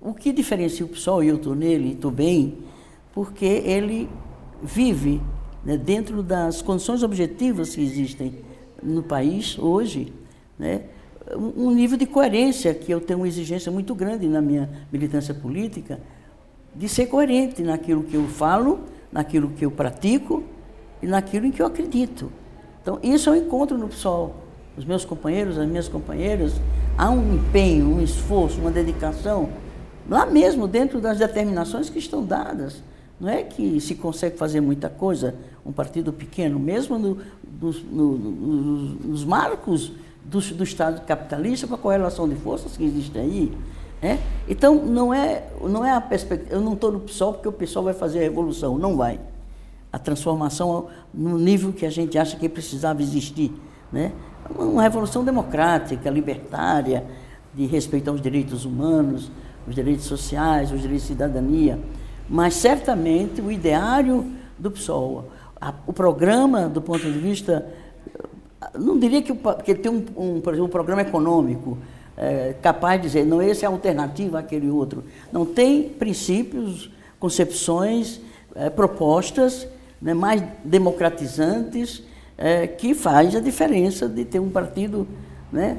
[0.00, 2.58] O que diferencia o PSOL, e eu estou nele, estou bem,
[3.12, 4.08] porque ele
[4.62, 5.20] vive
[5.64, 8.34] né, dentro das condições objetivas que existem
[8.82, 10.12] no país hoje,
[10.58, 10.82] né,
[11.36, 16.00] um nível de coerência, que eu tenho uma exigência muito grande na minha militância política,
[16.74, 18.80] de ser coerente naquilo que eu falo,
[19.12, 20.42] naquilo que eu pratico
[21.02, 22.32] e naquilo em que eu acredito.
[22.80, 24.42] Então, isso eu encontro no PSOL
[24.76, 26.54] os meus companheiros, as minhas companheiras,
[26.96, 29.50] há um empenho, um esforço, uma dedicação,
[30.08, 32.82] lá mesmo dentro das determinações que estão dadas.
[33.20, 35.34] Não é que se consegue fazer muita coisa,
[35.64, 37.18] um partido pequeno, mesmo no,
[37.60, 39.92] nos, no, nos marcos
[40.24, 43.52] do, do, Estado capitalista, com a correlação de forças que existe aí.
[44.00, 44.18] Né?
[44.48, 46.56] Então, não é, não é a perspectiva.
[46.56, 48.76] Eu não estou no PSOL porque o PSOL vai fazer a revolução.
[48.76, 49.20] Não vai.
[49.92, 53.52] A transformação no nível que a gente acha que precisava existir.
[53.92, 54.12] Né?
[54.50, 57.04] uma revolução democrática, libertária,
[57.54, 59.30] de respeito aos direitos humanos,
[59.66, 61.78] os direitos sociais, os direitos de cidadania.
[62.28, 64.24] Mas certamente o ideário
[64.58, 65.28] do PSOL,
[65.60, 67.66] a, o programa do ponto de vista,
[68.74, 71.78] não diria que, que tem um, um, por exemplo, um programa econômico
[72.16, 75.04] é, capaz de dizer, não, esse é a alternativa àquele outro.
[75.30, 78.20] Não tem princípios, concepções,
[78.54, 79.66] é, propostas
[80.02, 82.02] né, mais democratizantes,
[82.36, 85.06] é, que faz a diferença de ter um partido,
[85.52, 85.78] né,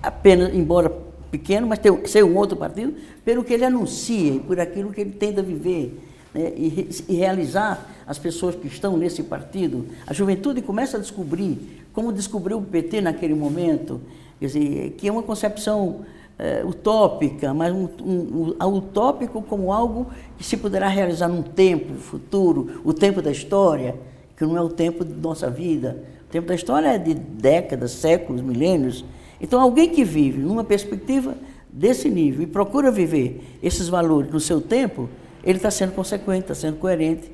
[0.00, 0.90] apenas, embora
[1.30, 5.00] pequeno, mas ter, ser um outro partido, pelo que ele anuncia e por aquilo que
[5.00, 6.00] ele tenta viver.
[6.32, 9.86] Né, e, e, realizar as pessoas que estão nesse partido.
[10.06, 14.00] A juventude começa a descobrir, como descobriu o PT naquele momento,
[14.38, 16.04] quer dizer, que é uma concepção
[16.40, 20.06] é, utópica, mas um, um, um, utópico como algo
[20.38, 23.94] que se poderá realizar num tempo futuro, o tempo da história,
[24.34, 26.02] que não é o tempo de nossa vida.
[26.26, 29.04] O tempo da história é de décadas, séculos, milênios.
[29.38, 31.34] Então, alguém que vive numa perspectiva
[31.68, 35.10] desse nível e procura viver esses valores no seu tempo,
[35.44, 37.30] ele está sendo consequente, está sendo coerente.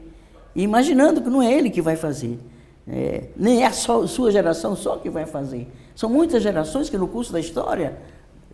[0.53, 2.40] E imaginando que não é ele que vai fazer.
[2.88, 5.69] É, nem é a sua geração só que vai fazer.
[5.95, 7.99] São muitas gerações que no curso da história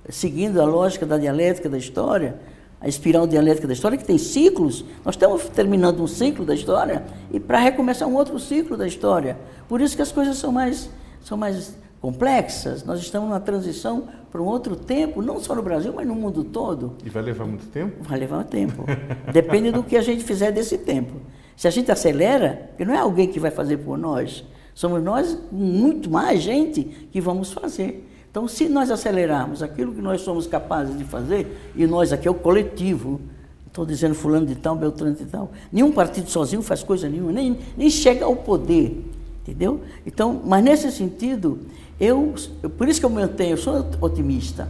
[0.09, 2.37] seguindo a lógica da dialética da história,
[2.81, 4.85] a espiral dialética da história, que tem ciclos.
[5.05, 9.39] Nós estamos terminando um ciclo da história e para recomeçar um outro ciclo da história.
[9.69, 10.91] Por isso que as coisas são mais,
[11.23, 12.85] são mais complexas.
[12.85, 16.43] Nós estamos numa transição para um outro tempo, não só no Brasil, mas no mundo
[16.43, 16.97] todo.
[17.05, 18.03] E vai levar muito tempo?
[18.03, 18.85] Vai levar tempo.
[19.33, 21.21] Depende do que a gente fizer desse tempo.
[21.57, 25.39] Se a gente acelera, porque não é alguém que vai fazer por nós, somos nós,
[25.53, 28.09] muito mais gente, que vamos fazer.
[28.33, 32.31] Então, se nós acelerarmos aquilo que nós somos capazes de fazer, e nós aqui é
[32.31, 33.21] o coletivo,
[33.67, 37.59] estou dizendo fulano de tal, beltrano de tal, nenhum partido sozinho faz coisa nenhuma, nem,
[37.77, 39.05] nem chega ao poder,
[39.43, 39.83] entendeu?
[40.07, 41.59] Então, mas nesse sentido,
[42.01, 42.33] eu,
[42.79, 44.67] por isso que eu mantenho, eu sou otimista,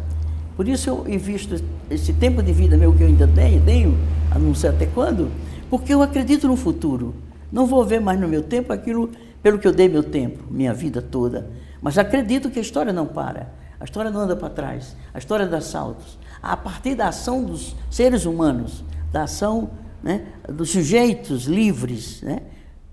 [0.56, 1.54] por isso eu invisto
[1.88, 3.96] esse tempo de vida meu que eu ainda tenho, tenho,
[4.40, 5.30] não sei até quando,
[5.70, 7.14] porque eu acredito no futuro.
[7.52, 9.08] Não vou ver mais no meu tempo aquilo
[9.40, 11.48] pelo que eu dei meu tempo, minha vida toda.
[11.82, 13.52] Mas acredito que a história não para.
[13.80, 14.96] A história não anda para trás.
[15.12, 16.16] A história dá saltos.
[16.40, 19.70] A partir da ação dos seres humanos, da ação
[20.02, 22.42] né, dos sujeitos livres, né?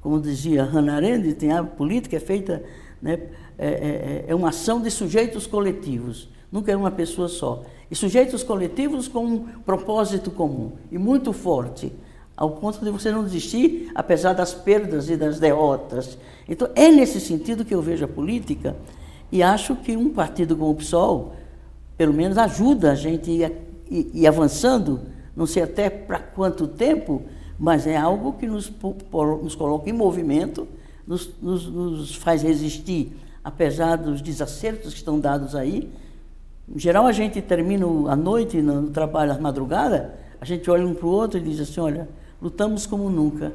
[0.01, 2.63] como dizia Hannah Arendt, tem a política é feita,
[3.01, 3.19] né,
[3.57, 7.63] é, é, é uma ação de sujeitos coletivos, nunca é uma pessoa só.
[7.91, 11.93] E sujeitos coletivos com um propósito comum e muito forte
[12.39, 16.17] ao ponto de você não desistir, apesar das perdas e das derrotas.
[16.49, 18.75] Então, é nesse sentido que eu vejo a política
[19.31, 21.35] e acho que um partido como o PSOL,
[21.95, 23.51] pelo menos, ajuda a gente a
[23.89, 25.01] ir, avançando,
[25.35, 27.21] não sei até para quanto tempo,
[27.57, 28.71] mas é algo que nos,
[29.41, 30.67] nos coloca em movimento,
[31.05, 35.89] nos, nos, nos faz resistir, apesar dos desacertos que estão dados aí.
[36.67, 40.85] Em geral, a gente termina a noite no, no trabalho, à madrugada, a gente olha
[40.85, 42.07] um para o outro e diz assim: olha,
[42.41, 43.51] Lutamos como nunca,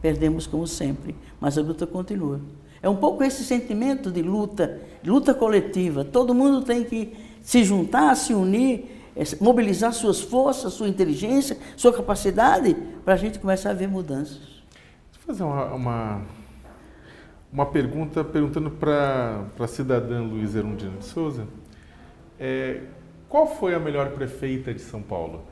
[0.00, 2.40] perdemos como sempre, mas a luta continua.
[2.80, 6.04] É um pouco esse sentimento de luta, luta coletiva.
[6.04, 8.84] Todo mundo tem que se juntar, se unir,
[9.16, 14.38] eh, mobilizar suas forças, sua inteligência, sua capacidade, para a gente começar a ver mudanças.
[14.38, 16.22] Deixa eu fazer uma, uma,
[17.52, 21.48] uma pergunta, perguntando para a cidadã Luiz Erundina de Souza.
[22.38, 22.82] É,
[23.28, 25.42] qual foi a melhor prefeita de São Paulo?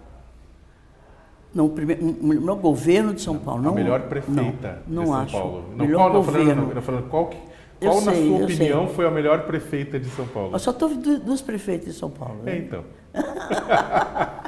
[1.55, 3.63] No, primeiro, no governo de São Paulo.
[3.63, 5.33] Não, a melhor prefeita não, de São acho.
[5.33, 5.65] Paulo.
[5.77, 6.67] Não, melhor qual, governo.
[6.69, 7.37] Falando, falando, qual, que,
[7.81, 8.95] qual na sei, sua opinião, sei.
[8.95, 10.51] foi a melhor prefeita de São Paulo?
[10.53, 12.43] Eu só estou dos prefeitos de São Paulo.
[12.45, 12.53] Né?
[12.53, 12.85] É, então.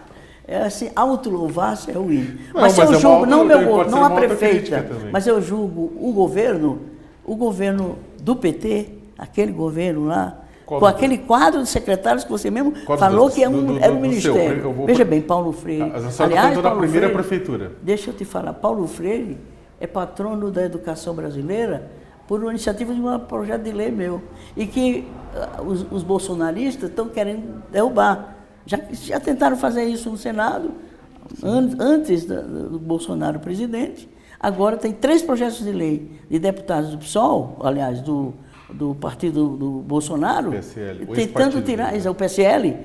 [0.46, 2.38] é assim, auto-louvar-se é ruim.
[2.54, 6.80] Mas, mas eu é julgo, não, meu, não a prefeita, mas eu julgo o governo,
[7.24, 10.41] o governo do PT, aquele governo lá,
[10.78, 13.52] qual com aquele quadro de secretários que você mesmo Qual falou do, que é um,
[13.52, 14.72] do, do, era um ministério.
[14.72, 14.86] Vou...
[14.86, 15.82] Veja bem, Paulo Freire.
[15.82, 17.72] A, a Aliás, Paulo da primeira Freire, prefeitura.
[17.82, 19.38] Deixa eu te falar, Paulo Freire
[19.80, 21.90] é patrono da educação brasileira
[22.26, 24.22] por uma iniciativa de um projeto de lei meu.
[24.56, 25.06] E que
[25.58, 28.36] uh, os, os, bolsonaristas estão querendo derrubar.
[28.64, 30.70] Já, já tentaram fazer isso no Senado,
[31.42, 34.08] an, antes do, do Bolsonaro presidente.
[34.38, 38.34] Agora tem três projetos de lei de deputados do PSOL, aliás, do
[38.72, 42.76] do partido do Bolsonaro, PSL, tentando tirar, o PSL,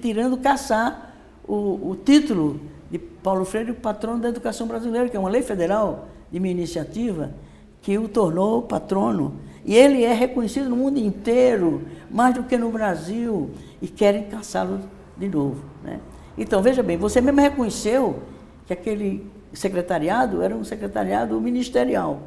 [0.00, 1.14] tirando, caçar
[1.46, 6.08] o, o, título de Paulo Freire, patrono da educação brasileira, que é uma lei federal
[6.30, 7.32] de minha iniciativa,
[7.80, 9.36] que o tornou patrono.
[9.64, 13.50] E ele é reconhecido no mundo inteiro, mais do que no Brasil,
[13.80, 14.80] e querem caçá-lo
[15.16, 15.64] de novo.
[15.82, 16.00] Né?
[16.36, 18.22] Então, veja bem, você mesmo reconheceu
[18.66, 22.20] que aquele secretariado era um secretariado ministerial.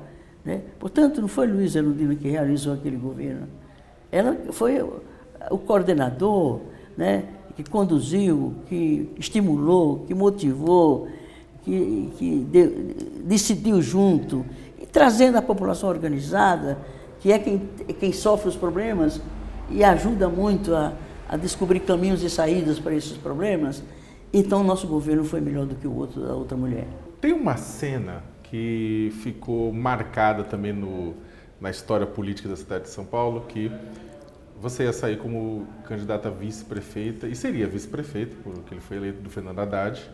[0.47, 0.61] Né?
[0.79, 3.49] Portanto, não foi Luiz Erundina que realizou aquele governo.
[4.09, 4.81] Ela foi
[5.51, 6.61] o coordenador,
[6.95, 7.25] né?
[7.53, 11.09] que conduziu, que estimulou, que motivou,
[11.63, 12.67] que, que de,
[13.25, 14.45] decidiu junto,
[14.81, 16.77] e trazendo a população organizada,
[17.19, 17.69] que é quem,
[17.99, 19.19] quem sofre os problemas
[19.69, 20.93] e ajuda muito a,
[21.27, 23.83] a descobrir caminhos e saídas para esses problemas.
[24.31, 26.87] Então, nosso governo foi melhor do que o outro da outra mulher.
[27.19, 31.15] Tem uma cena que ficou marcada também no,
[31.59, 33.71] na história política da cidade de São Paulo, que
[34.59, 39.59] você ia sair como candidata vice-prefeita, e seria vice-prefeita, porque ele foi eleito do Fernando
[39.59, 40.09] Haddad,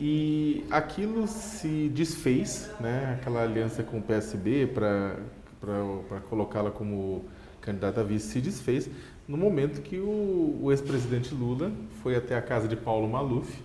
[0.00, 7.24] e aquilo se desfez, né, aquela aliança com o PSB para colocá-la como
[7.60, 8.90] candidata a vice, se desfez
[9.26, 13.62] no momento que o, o ex-presidente Lula foi até a casa de Paulo Maluf,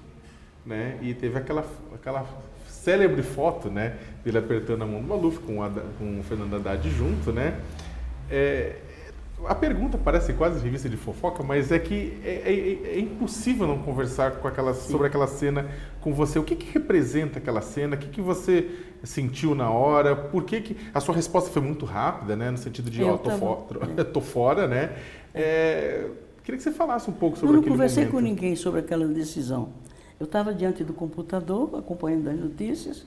[0.66, 2.26] né, e teve aquela, aquela
[2.84, 6.90] célebre foto, né, dele apertando a mão do Maluf com, a, com o Fernando Haddad
[6.90, 7.60] junto, né,
[8.30, 8.76] é,
[9.46, 13.80] a pergunta parece quase revista de fofoca, mas é que é, é, é impossível não
[13.80, 15.68] conversar com aquela, sobre aquela cena
[16.02, 16.38] com você.
[16.38, 17.96] O que, que representa aquela cena?
[17.96, 18.70] O que, que você
[19.04, 20.16] sentiu na hora?
[20.16, 22.52] Por que, que a sua resposta foi muito rápida, né?
[22.52, 24.92] No sentido de, ó, tô, fora, tô fora, né?
[25.34, 26.08] É,
[26.44, 28.16] queria que você falasse um pouco sobre Eu não conversei momento.
[28.16, 29.70] com ninguém sobre aquela decisão.
[30.20, 33.06] Eu estava diante do computador, acompanhando as notícias,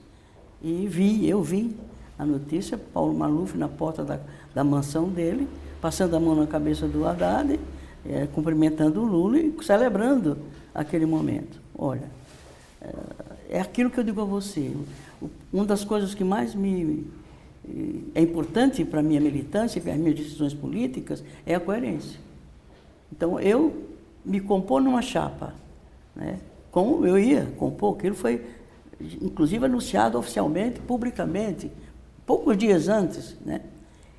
[0.63, 1.77] e vi, eu vi
[2.19, 4.21] a notícia, Paulo Maluf na porta da,
[4.55, 5.47] da mansão dele,
[5.81, 7.59] passando a mão na cabeça do Haddad,
[8.07, 10.39] é, cumprimentando o Lula e celebrando
[10.75, 11.61] aquele momento.
[11.77, 12.09] Olha,
[12.81, 14.75] é, é aquilo que eu digo a você.
[15.53, 17.07] Uma das coisas que mais me
[18.15, 22.19] é importante para a minha militância e para as minhas decisões políticas é a coerência.
[23.13, 23.89] Então, eu
[24.25, 25.55] me compor numa chapa,
[26.15, 26.39] né?
[26.73, 28.45] Como eu ia compor, aquilo foi,
[29.21, 31.71] inclusive, anunciado oficialmente, publicamente,
[32.27, 33.37] poucos dias antes.
[33.45, 33.61] Né?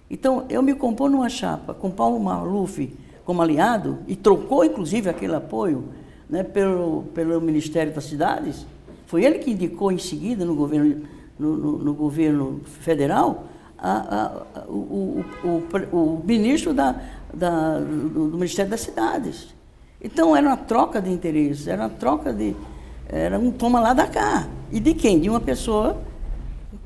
[0.09, 2.95] Então, eu me compor numa chapa com Paulo Maluf
[3.25, 5.85] como aliado, e trocou, inclusive, aquele apoio
[6.29, 8.65] né, pelo, pelo Ministério das Cidades,
[9.07, 11.03] foi ele que indicou em seguida no governo,
[11.39, 13.45] no, no, no governo federal
[13.77, 14.25] a,
[14.59, 15.47] a, o, o,
[15.91, 17.01] o, o, ministro da,
[17.33, 19.53] da, do, do Ministério das Cidades.
[20.03, 22.55] Então, era uma troca de interesses, era uma troca de.
[23.07, 24.47] Era um toma lá da cá.
[24.71, 25.19] E de quem?
[25.19, 26.01] De uma pessoa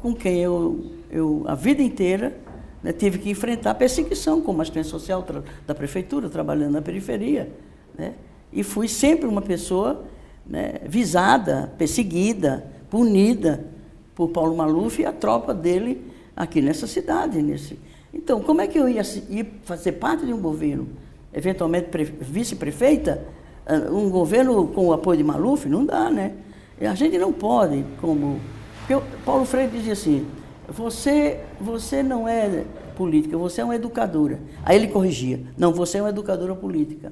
[0.02, 2.38] com quem eu, eu a vida inteira,
[2.84, 5.26] né, tive que enfrentar perseguição como assistente social
[5.66, 7.52] da prefeitura, trabalhando na periferia.
[7.98, 8.14] Né?
[8.52, 10.06] E fui sempre uma pessoa
[10.46, 13.66] né, visada, perseguida, punida
[14.14, 16.02] por Paulo Maluf e a tropa dele
[16.36, 17.42] aqui nessa cidade.
[17.42, 17.80] Nesse...
[18.14, 20.88] Então, como é que eu ia, ia fazer parte de um governo
[21.34, 21.90] eventualmente
[22.22, 23.24] vice-prefeita,
[23.66, 26.34] ah, um governo com o apoio de Maluf, não dá, né?
[26.82, 28.40] A gente não pode, como.
[28.86, 30.26] Porque Paulo Freire dizia assim:
[30.68, 32.64] você, você não é
[32.96, 34.40] política, você é uma educadora.
[34.64, 37.12] Aí ele corrigia: não, você é uma educadora política.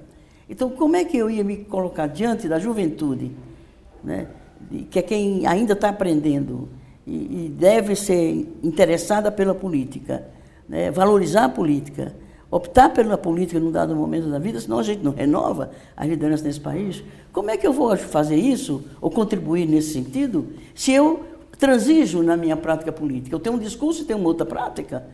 [0.49, 3.31] Então, como é que eu ia me colocar diante da juventude,
[4.03, 4.27] né?
[4.89, 6.69] que é quem ainda está aprendendo
[7.05, 10.27] e, e, deve ser interessada pela política,
[10.69, 10.91] né?
[10.91, 12.13] valorizar a política?
[12.55, 16.45] Optar pela política num dado momento da vida, senão a gente não renova a liderança
[16.45, 17.03] nesse país.
[17.33, 21.25] Como é que eu vou fazer isso, ou contribuir nesse sentido, se eu
[21.59, 23.35] transijo na minha prática política?
[23.35, 25.05] Eu tenho um discurso e tenho uma outra prática.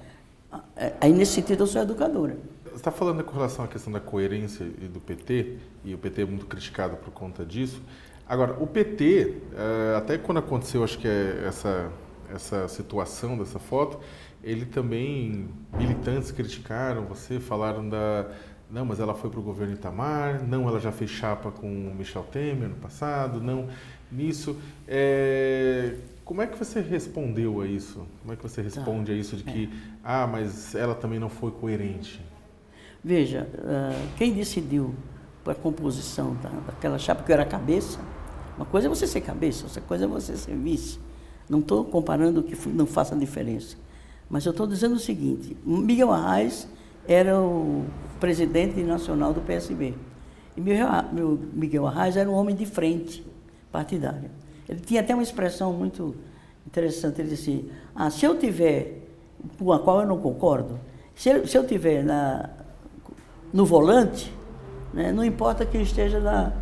[0.75, 2.37] É, aí, nesse sentido, eu sou educadora.
[2.65, 6.25] Você está falando com relação à questão da coerência do PT, e o PT é
[6.25, 7.81] muito criticado por conta disso.
[8.29, 11.91] Agora, o PT, eh, até quando aconteceu, acho que é essa,
[12.33, 13.99] essa situação dessa foto,
[14.43, 18.29] ele também, militantes criticaram você, falaram da.
[18.69, 21.93] Não, mas ela foi para o governo Itamar, não, ela já fez chapa com o
[21.93, 23.67] Michel Temer no passado, não,
[24.09, 24.55] nisso.
[24.87, 28.07] É, como é que você respondeu a isso?
[28.21, 29.11] Como é que você responde tá.
[29.11, 29.97] a isso de que, é.
[30.01, 32.21] ah, mas ela também não foi coerente?
[33.03, 34.95] Veja, uh, quem decidiu
[35.45, 37.99] a composição da, daquela chapa que eu era cabeça,
[38.55, 40.99] uma coisa é você ser cabeça, outra coisa é você ser vice.
[41.49, 43.75] Não estou comparando que não faça diferença.
[44.31, 46.65] Mas eu estou dizendo o seguinte: Miguel Arraes
[47.05, 47.83] era o
[48.17, 49.93] presidente nacional do PSB.
[50.55, 53.25] E Miguel Arraes era um homem de frente
[53.71, 54.31] partidária.
[54.69, 56.15] Ele tinha até uma expressão muito
[56.65, 57.19] interessante.
[57.19, 59.01] Ele disse: ah, se eu tiver,
[59.59, 60.79] com a qual eu não concordo,
[61.13, 62.49] se eu, se eu tiver na,
[63.51, 64.33] no volante,
[64.93, 66.53] né, não importa quem esteja lá,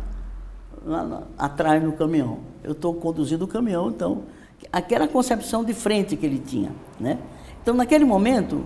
[0.84, 2.40] lá atrás no caminhão.
[2.64, 4.24] Eu estou conduzindo o caminhão, então,
[4.72, 7.18] aquela concepção de frente que ele tinha, né?
[7.62, 8.64] Então, naquele momento,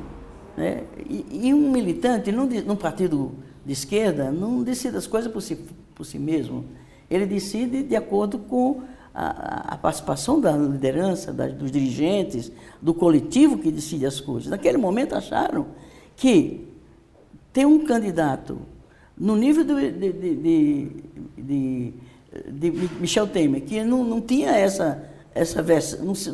[0.56, 3.32] né, e, e, um militante num, num, partido
[3.64, 5.56] de esquerda não decide as coisas por si,
[5.94, 6.64] por si mesmo.
[7.10, 8.82] Ele decide de acordo com
[9.14, 14.50] a, a participação da liderança, da, dos dirigentes, do coletivo que decide as coisas.
[14.50, 15.66] Naquele momento acharam
[16.16, 16.66] que
[17.52, 18.58] ter um candidato
[19.16, 20.12] no nível de, de,
[21.36, 21.94] de,
[22.48, 26.30] de, Michel Temer, que não, não tinha essa essa versão, não se,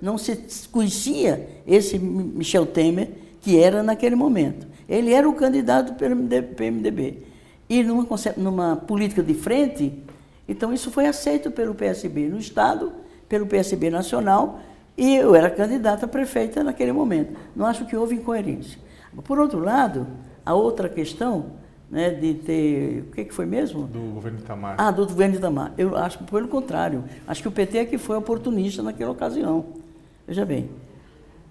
[0.00, 3.10] não se conhecia esse Michel Temer
[3.40, 4.66] que era naquele momento.
[4.88, 6.16] Ele era o candidato pelo
[6.54, 7.22] PMDB.
[7.68, 8.06] E numa,
[8.36, 10.02] numa política de frente,
[10.48, 12.92] então isso foi aceito pelo PSB no Estado,
[13.28, 14.60] pelo PSB nacional,
[14.96, 17.38] e eu era candidata a prefeita naquele momento.
[17.54, 18.78] Não acho que houve incoerência.
[19.24, 20.06] Por outro lado,
[20.44, 21.52] a outra questão
[21.90, 23.04] né, de ter.
[23.08, 23.86] O que, que foi mesmo?
[23.86, 24.76] Do governo Itamar.
[24.78, 25.72] Ah, do governo Itamar.
[25.76, 27.04] Eu acho que pelo contrário.
[27.26, 29.64] Acho que o PT é que foi oportunista naquela ocasião.
[30.26, 30.70] Veja bem,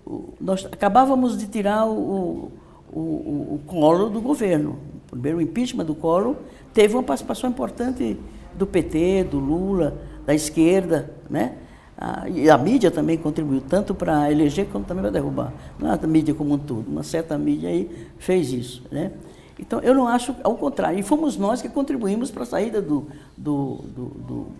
[0.06, 2.52] o, nós acabávamos de tirar o,
[2.92, 4.80] o, o, o Collor do governo.
[5.08, 6.36] O primeiro impeachment do Collor
[6.74, 8.18] teve uma participação importante
[8.54, 11.56] do PT, do Lula, da esquerda, né?
[12.02, 15.52] Ah, e a mídia também contribuiu, tanto para eleger quanto também para derrubar.
[15.78, 18.84] Não é a mídia como um todo, uma certa mídia aí fez isso.
[18.90, 19.12] Né?
[19.60, 23.08] Então, eu não acho, ao contrário, e fomos nós que contribuímos para a saída do,
[23.38, 24.06] do, do,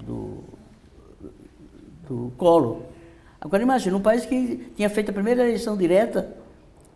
[0.06, 0.44] do,
[2.08, 2.82] do, Collor.
[3.40, 6.36] Agora, imagina, um país que tinha feito a primeira eleição direta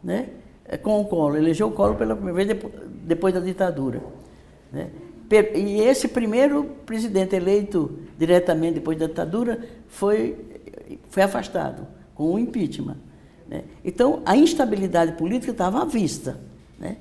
[0.04, 0.30] né,
[0.82, 2.74] com o Collor, elegeu o Collor pela primeira vez
[3.06, 4.02] depois da ditadura.
[4.72, 4.90] Né?
[5.56, 10.36] E esse primeiro presidente eleito diretamente depois da ditadura foi,
[11.10, 12.98] foi afastado, com o impeachment.
[13.48, 13.64] Né?
[13.84, 16.40] Então, a instabilidade política estava à vista.
[16.78, 16.98] Né?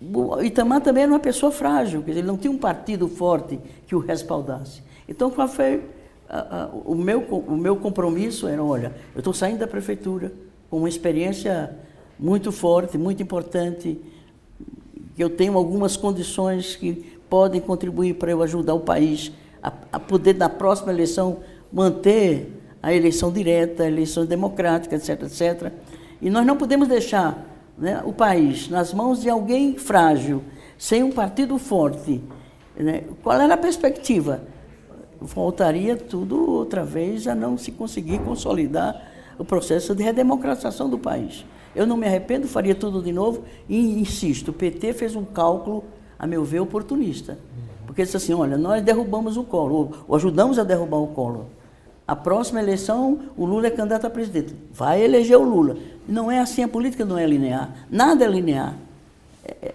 [0.00, 3.58] O Itamar também era uma pessoa frágil, quer dizer, ele não tinha um partido forte
[3.86, 4.82] que o respaldasse.
[5.08, 5.82] Então, qual foi
[6.28, 8.46] a, a, o, meu, o meu compromisso?
[8.46, 10.32] Era, olha, eu estou saindo da prefeitura
[10.68, 11.74] com uma experiência
[12.18, 14.00] muito forte, muito importante,
[15.14, 19.32] que eu tenho algumas condições que podem contribuir para eu ajudar o país
[19.62, 21.38] a, a poder, na próxima eleição,
[21.72, 25.72] manter a eleição direta, eleição democrática, etc., etc.
[26.20, 30.42] E nós não podemos deixar né, o país nas mãos de alguém frágil,
[30.78, 32.22] sem um partido forte.
[32.76, 33.04] Né?
[33.22, 34.42] Qual era a perspectiva?
[35.20, 41.44] Voltaria tudo outra vez a não se conseguir consolidar o processo de redemocratização do país.
[41.74, 45.84] Eu não me arrependo, faria tudo de novo e insisto, o PT fez um cálculo
[46.18, 47.38] a meu ver, oportunista.
[47.86, 51.44] Porque disse assim, olha, nós derrubamos o Collor, ou ajudamos a derrubar o Collor.
[52.06, 54.54] A próxima eleição, o Lula é candidato a presidente.
[54.72, 55.76] Vai eleger o Lula.
[56.06, 57.74] Não é assim, a política não é linear.
[57.90, 58.74] Nada é linear.
[59.44, 59.74] É, é,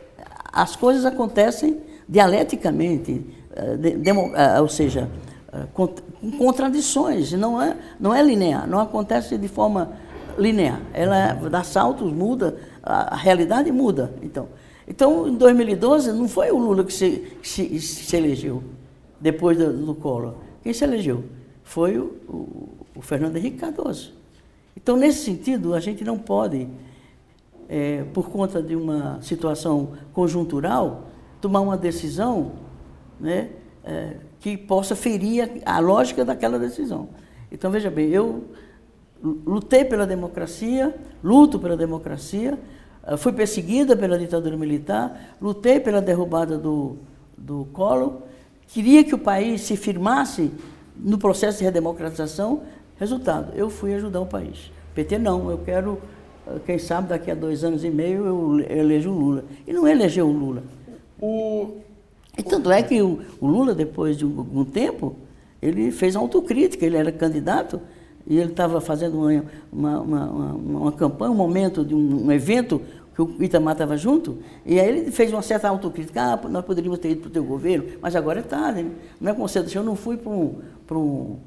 [0.51, 3.25] as coisas acontecem dialeticamente,
[3.55, 5.09] é, ou seja,
[5.73, 5.87] com
[6.37, 7.31] contradições.
[7.33, 9.91] Não é, não é linear, não acontece de forma
[10.37, 10.81] linear.
[10.93, 14.13] Ela dá saltos, muda, a realidade muda.
[14.21, 14.47] Então,
[14.89, 18.63] então, em 2012, não foi o Lula que se, se, se elegeu
[19.21, 20.33] depois do, do Collor.
[20.63, 21.23] Quem se elegeu?
[21.63, 24.13] Foi o, o, o, Fernando Henrique Cardoso.
[24.81, 26.67] Então, nesse sentido, a gente não pode,
[27.67, 31.09] é, por conta de uma situação conjuntural,
[31.41, 32.53] tomar uma decisão
[33.19, 33.49] né,
[33.83, 37.09] é, que possa ferir a, a lógica daquela decisão.
[37.51, 38.45] Então, veja bem, eu
[39.21, 42.57] lutei pela democracia, luto pela democracia,
[43.03, 46.95] ah, fui perseguida pela ditadura militar, lutei pela derrubada do,
[47.37, 48.21] do Collor,
[48.65, 50.51] queria que o país se firmasse
[50.95, 52.63] no processo de redemocratização.
[52.99, 54.71] Resultado, eu fui ajudar o país.
[54.93, 55.99] PT não, eu quero,
[56.45, 59.45] ah, quem sabe daqui a dois anos e meio eu elejo o Lula.
[59.65, 60.63] E não elegeu o Lula.
[61.21, 61.77] O...
[62.37, 65.15] E tanto é que o, o Lula, depois de algum tempo,
[65.61, 67.79] ele fez autocrítica, ele era candidato
[68.27, 72.81] e ele estava fazendo uma, uma, uma, uma, campanha, um momento de um, um evento
[73.15, 76.99] que o Itamar estava junto, e aí ele fez uma certa autocrítica, ah, nós poderíamos
[76.99, 78.91] ter ido para o teu governo, mas agora é tarde, né?
[79.19, 80.55] não é deixou, eu não fui para um,
[80.91, 81.37] um,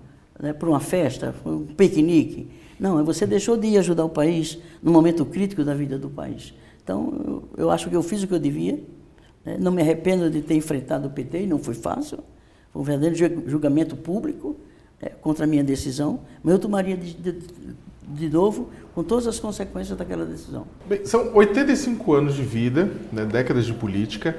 [0.40, 2.48] né, uma festa, um piquenique.
[2.78, 6.10] Não, é você deixou de ir ajudar o país no momento crítico da vida do
[6.10, 6.52] país.
[6.82, 8.82] Então, eu, eu acho que eu fiz o que eu devia,
[9.44, 9.56] né?
[9.58, 12.18] não me arrependo de ter enfrentado o PT, não foi fácil,
[12.72, 14.56] foi um verdadeiro julgamento público
[15.00, 17.34] é, contra a minha decisão, mas eu tomaria de, de,
[18.08, 20.66] de novo, com todas as consequências daquela decisão.
[20.88, 24.36] Bem, são 85 anos de vida, né, décadas de política.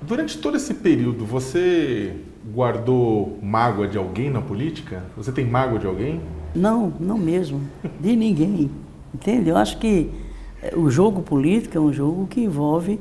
[0.00, 5.04] Durante todo esse período, você guardou mágoa de alguém na política?
[5.16, 6.20] Você tem mágoa de alguém?
[6.54, 7.60] Não, não mesmo.
[8.00, 8.70] De ninguém.
[9.14, 9.50] Entende?
[9.50, 10.10] Eu acho que
[10.62, 12.98] eh, o jogo político é um jogo que envolve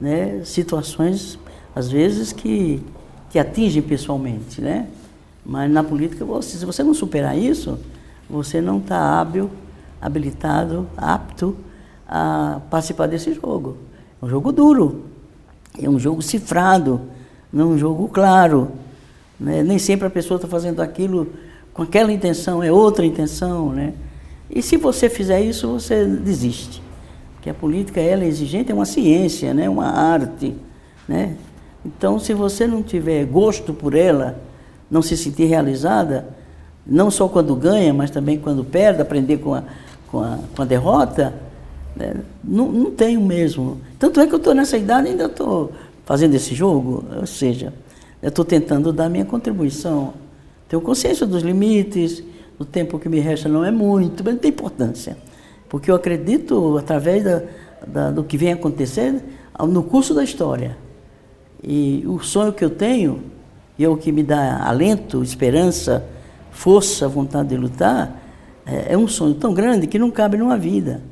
[0.00, 1.38] né, situações,
[1.74, 2.82] às vezes, que,
[3.30, 4.60] que atingem pessoalmente.
[4.60, 4.88] Né?
[5.44, 7.78] Mas na política, você, se você não superar isso,
[8.28, 9.50] você não está hábil,
[10.00, 11.56] habilitado, apto
[12.08, 13.76] a participar desse jogo.
[14.20, 15.04] É um jogo duro,
[15.80, 17.00] é um jogo cifrado,
[17.52, 18.70] não é um jogo claro.
[19.38, 19.62] Né?
[19.62, 21.32] Nem sempre a pessoa está fazendo aquilo
[21.74, 23.70] com aquela intenção, é outra intenção.
[23.72, 23.92] Né?
[24.50, 26.82] E se você fizer isso, você desiste.
[27.34, 29.68] Porque a política ela é exigente, é uma ciência, né?
[29.68, 30.54] uma arte.
[31.08, 31.36] Né?
[31.84, 34.40] Então, se você não tiver gosto por ela,
[34.90, 36.28] não se sentir realizada,
[36.86, 39.64] não só quando ganha, mas também quando perde, aprender com a,
[40.10, 41.34] com a, com a derrota,
[41.96, 42.14] né?
[42.42, 43.80] não, não tenho mesmo.
[43.98, 45.72] Tanto é que eu estou nessa idade ainda estou
[46.04, 47.72] fazendo esse jogo, ou seja,
[48.22, 50.14] eu estou tentando dar minha contribuição.
[50.68, 52.22] Tenho consciência dos limites,
[52.58, 55.16] o tempo que me resta não é muito, mas não tem importância.
[55.68, 57.42] Porque eu acredito, através da,
[57.86, 59.22] da, do que vem acontecendo,
[59.60, 60.76] no curso da história.
[61.62, 63.22] E o sonho que eu tenho,
[63.78, 66.04] e é o que me dá alento, esperança,
[66.50, 68.20] força, vontade de lutar,
[68.66, 71.02] é, é um sonho tão grande que não cabe numa vida.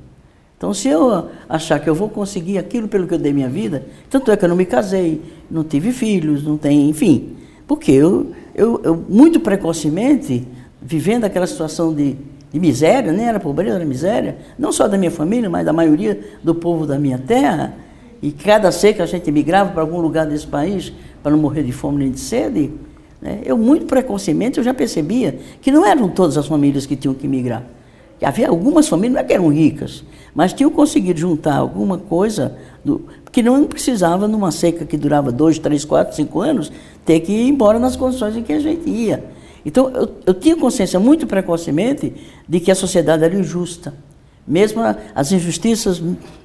[0.60, 3.82] Então, se eu achar que eu vou conseguir aquilo pelo que eu dei minha vida,
[4.10, 7.30] tanto é que eu não me casei, não tive filhos, não tenho, enfim,
[7.66, 10.46] porque eu, eu, eu muito precocemente,
[10.82, 12.14] vivendo aquela situação de,
[12.52, 16.20] de miséria, nem era pobreza, era miséria, não só da minha família, mas da maioria
[16.44, 17.72] do povo da minha terra,
[18.20, 20.92] e cada seca a gente migrava para algum lugar desse país
[21.22, 22.70] para não morrer de fome nem de sede,
[23.18, 23.40] né?
[23.46, 27.26] eu muito precocemente eu já percebia que não eram todas as famílias que tinham que
[27.26, 27.64] migrar.
[28.22, 30.04] Havia algumas famílias não é que eram ricas,
[30.34, 35.58] mas tinham conseguido juntar alguma coisa do, que não precisava, numa seca que durava dois,
[35.58, 36.70] três, quatro, cinco anos,
[37.04, 39.24] ter que ir embora nas condições em que a gente ia.
[39.64, 42.12] Então, eu, eu tinha consciência muito precocemente
[42.48, 43.94] de que a sociedade era injusta.
[44.46, 44.82] Mesmo
[45.14, 46.02] as injustiças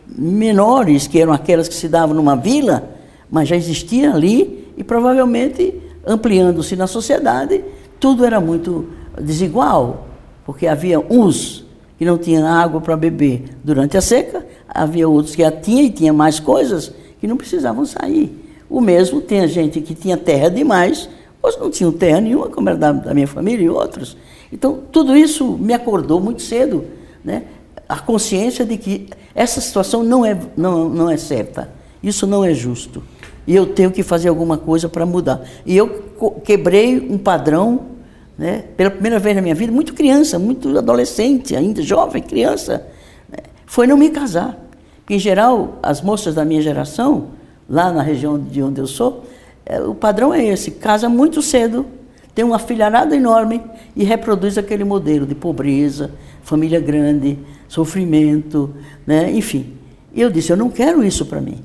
[0.08, 2.90] menores, que eram aquelas que se davam numa vila,
[3.32, 5.74] mas já existiam ali e provavelmente
[6.06, 7.64] ampliando-se na sociedade,
[8.00, 10.08] tudo era muito desigual,
[10.46, 11.65] porque havia uns
[11.98, 15.90] que não tinham água para beber durante a seca, havia outros que já tinham e
[15.90, 18.44] tinha mais coisas que não precisavam sair.
[18.70, 21.10] O mesmo tem gente que tinha terra demais,
[21.42, 24.18] outros não tinham terra nenhuma, como era da, da minha família e outros.
[24.52, 26.86] Então, tudo isso me acordou muito cedo,
[27.24, 27.44] né?
[27.88, 31.70] a consciência de que essa situação não é, não, não é certa,
[32.02, 33.04] isso não é justo.
[33.48, 35.44] E eu tenho que fazer alguma coisa para mudar.
[35.66, 36.04] E eu
[36.44, 37.95] quebrei um padrão
[38.38, 38.64] né?
[38.76, 42.86] pela primeira vez na minha vida, muito criança, muito adolescente, ainda jovem, criança,
[43.30, 43.40] né?
[43.66, 44.58] foi não me casar.
[45.00, 47.30] Porque, em geral, as moças da minha geração,
[47.70, 49.24] lá na região de onde eu sou,
[49.66, 51.86] é, o padrão é esse: casa muito cedo,
[52.34, 53.62] tem uma filharada enorme
[53.96, 56.12] e reproduz aquele modelo de pobreza,
[56.44, 58.74] família grande, sofrimento,
[59.06, 59.32] né?
[59.32, 59.74] enfim.
[60.14, 61.64] E eu disse: eu não quero isso para mim.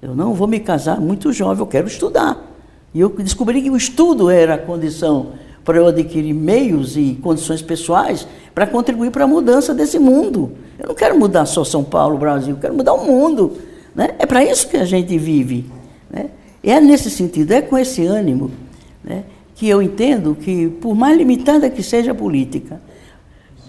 [0.00, 2.40] Eu não vou me casar muito jovem, eu quero estudar.
[2.94, 5.32] E eu descobri que o estudo era a condição
[5.66, 10.52] para eu adquirir meios e condições pessoais para contribuir para a mudança desse mundo.
[10.78, 13.58] Eu não quero mudar só São Paulo, Brasil, eu quero mudar o mundo.
[13.92, 14.10] Né?
[14.20, 15.66] É para isso que a gente vive.
[16.08, 16.30] Né?
[16.62, 18.52] É nesse sentido, é com esse ânimo
[19.02, 19.24] né,
[19.56, 22.80] que eu entendo que, por mais limitada que seja a política,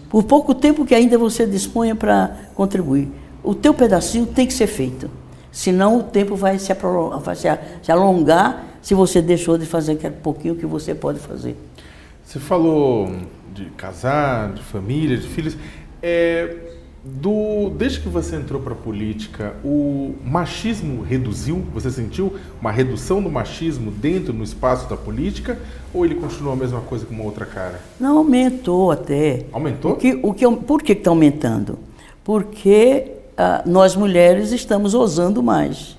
[0.07, 3.09] por pouco tempo que ainda você disponha para contribuir,
[3.43, 5.09] o teu pedacinho tem que ser feito.
[5.51, 6.71] Senão o tempo vai se,
[7.23, 11.57] vai se alongar se você deixou de fazer aquele pouquinho que você pode fazer.
[12.27, 13.09] Você falou
[13.55, 15.55] de casar, de família, de filhos.
[16.03, 16.57] É,
[17.01, 21.63] do, desde que você entrou para a política, o machismo reduziu?
[21.73, 25.57] Você sentiu uma redução do machismo dentro no espaço da política?
[25.93, 27.79] Ou ele continua a mesma coisa com uma outra cara?
[27.97, 29.45] Não, aumentou até.
[29.53, 29.93] Aumentou?
[29.93, 31.79] O que, o que, por que está aumentando?
[32.25, 35.97] Porque ah, nós mulheres estamos ousando mais.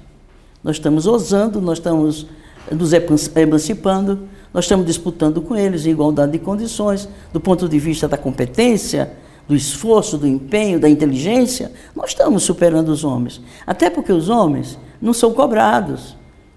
[0.62, 2.26] Nós estamos ousando, nós estamos
[2.70, 8.08] nos emancipando nós estamos disputando com eles em igualdade de condições, do ponto de vista
[8.08, 9.12] da competência,
[9.46, 13.40] do esforço, do empenho, da inteligência, nós estamos superando os homens.
[13.66, 16.16] Até porque os homens não são cobrados.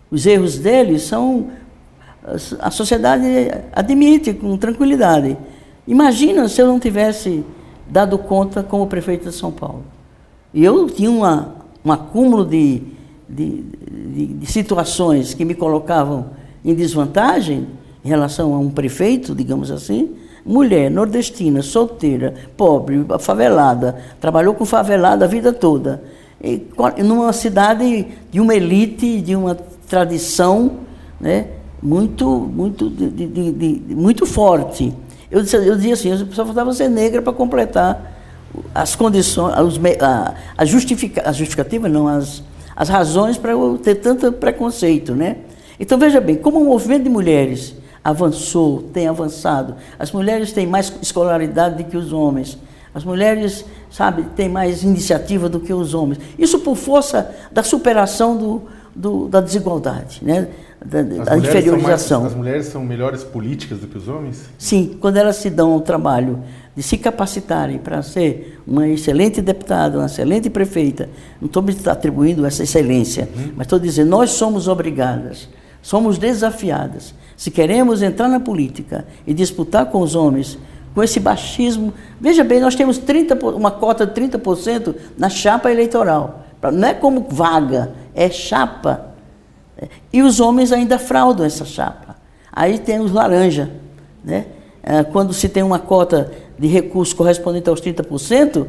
[0.10, 1.48] Os erros deles são.
[2.60, 3.26] A sociedade
[3.72, 5.38] admite com tranquilidade.
[5.88, 7.44] Imagina se eu não tivesse
[7.90, 9.84] dado conta como prefeito de São Paulo.
[10.54, 12.84] E eu tinha uma, um acúmulo de,
[13.36, 16.32] de, de, de situações que me colocavam
[16.64, 17.68] em desvantagem
[18.04, 20.16] em relação a um prefeito, digamos assim,
[20.46, 26.04] mulher nordestina, solteira, pobre, favelada, trabalhou com favelada a vida toda,
[26.44, 26.68] e,
[27.04, 29.56] numa cidade de uma elite, de uma
[29.88, 30.80] tradição
[31.20, 31.48] né,
[31.82, 34.94] muito, muito, de, de, de, muito forte.
[35.30, 38.18] Eu, disse, eu dizia assim, só faltava ser negra para completar
[38.74, 42.44] as condições, os, a, a, justifica, a justificativa, não, as,
[42.76, 45.14] as razões para eu ter tanto preconceito.
[45.14, 45.38] Né?
[45.80, 49.76] Então, veja bem, como o movimento de mulheres avançou, tem avançado.
[49.98, 52.58] As mulheres têm mais escolaridade do que os homens.
[52.94, 56.20] As mulheres, sabe, têm mais iniciativa do que os homens.
[56.38, 58.64] Isso por força da superação do,
[58.96, 60.50] do da desigualdade, né?
[60.84, 62.22] Da, da inferiorização.
[62.22, 64.44] Mais, as mulheres são melhores políticas do que os homens?
[64.58, 66.40] Sim, quando elas se dão ao trabalho
[66.76, 71.10] de se capacitarem para ser uma excelente deputada, uma excelente prefeita,
[71.40, 73.52] não estou atribuindo essa excelência, uhum.
[73.56, 75.50] mas estou dizendo, nós somos obrigadas,
[75.82, 80.60] somos desafiadas se queremos entrar na política e disputar com os homens,
[80.94, 86.46] com esse baixismo, veja bem, nós temos 30, uma cota de 30% na chapa eleitoral.
[86.72, 89.11] Não é como vaga, é chapa.
[90.12, 92.16] E os homens ainda fraudam essa chapa.
[92.52, 93.72] Aí tem os laranja.
[94.24, 94.46] Né?
[94.84, 98.68] É, quando se tem uma cota de recursos correspondente aos 30%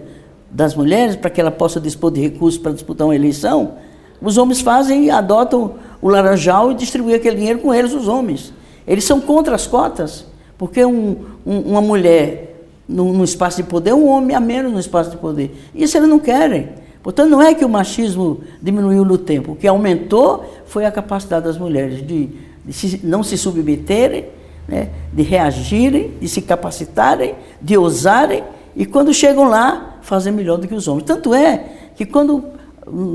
[0.51, 3.75] das mulheres, para que ela possa dispor de recursos para disputar uma eleição,
[4.21, 8.53] os homens fazem e adotam o laranjal e distribuem aquele dinheiro com eles, os homens.
[8.87, 10.27] Eles são contra as cotas,
[10.57, 14.79] porque um, um, uma mulher no, no, espaço de poder, um homem a menos no
[14.79, 15.57] espaço de poder.
[15.75, 16.69] Isso eles não querem,
[17.03, 19.53] Portanto, não é que o machismo diminuiu no tempo.
[19.53, 22.31] O que aumentou foi a capacidade das mulheres de,
[22.65, 24.27] de se, não se submeterem,
[24.69, 28.45] né, de reagirem, de se capacitarem, de ousarem
[28.77, 31.05] e, quando chegam lá, fazer melhor do que os homens.
[31.05, 31.65] Tanto é
[31.97, 32.45] que, quando,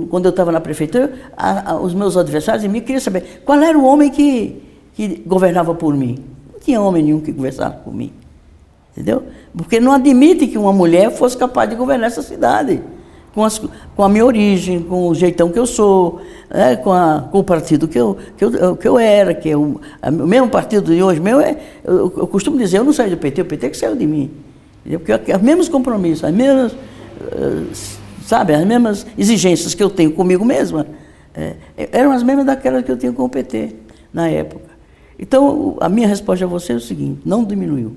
[0.10, 3.58] quando eu estava na prefeitura, a, a, os meus adversários em mim queriam saber qual
[3.62, 4.62] era o homem que,
[4.96, 6.26] que governava por mim.
[6.52, 8.12] Não tinha homem nenhum que governasse por mim.
[8.92, 9.24] Entendeu?
[9.56, 12.82] Porque não admite que uma mulher fosse capaz de governar essa cidade
[13.38, 13.62] com, as,
[13.96, 16.20] com a minha origem, com o jeitão que eu sou,
[16.50, 19.56] né, com, a, com o partido que eu, que eu, que eu era, que é
[19.56, 19.80] o,
[20.12, 23.44] mesmo partido de hoje meu, é, eu, eu, costumo dizer, eu não saio do PT,
[23.44, 24.32] o PT que saiu de mim.
[24.84, 27.68] Porque os mesmos compromissos, as mesmas, uh,
[28.26, 30.88] sabe, as mesmas exigências que eu tenho comigo mesma,
[31.36, 31.58] é,
[31.92, 33.76] eram as mesmas daquelas que eu tinha com o PT
[34.12, 34.66] na época.
[35.20, 37.96] Então, a minha resposta a você é o seguinte, não diminuiu.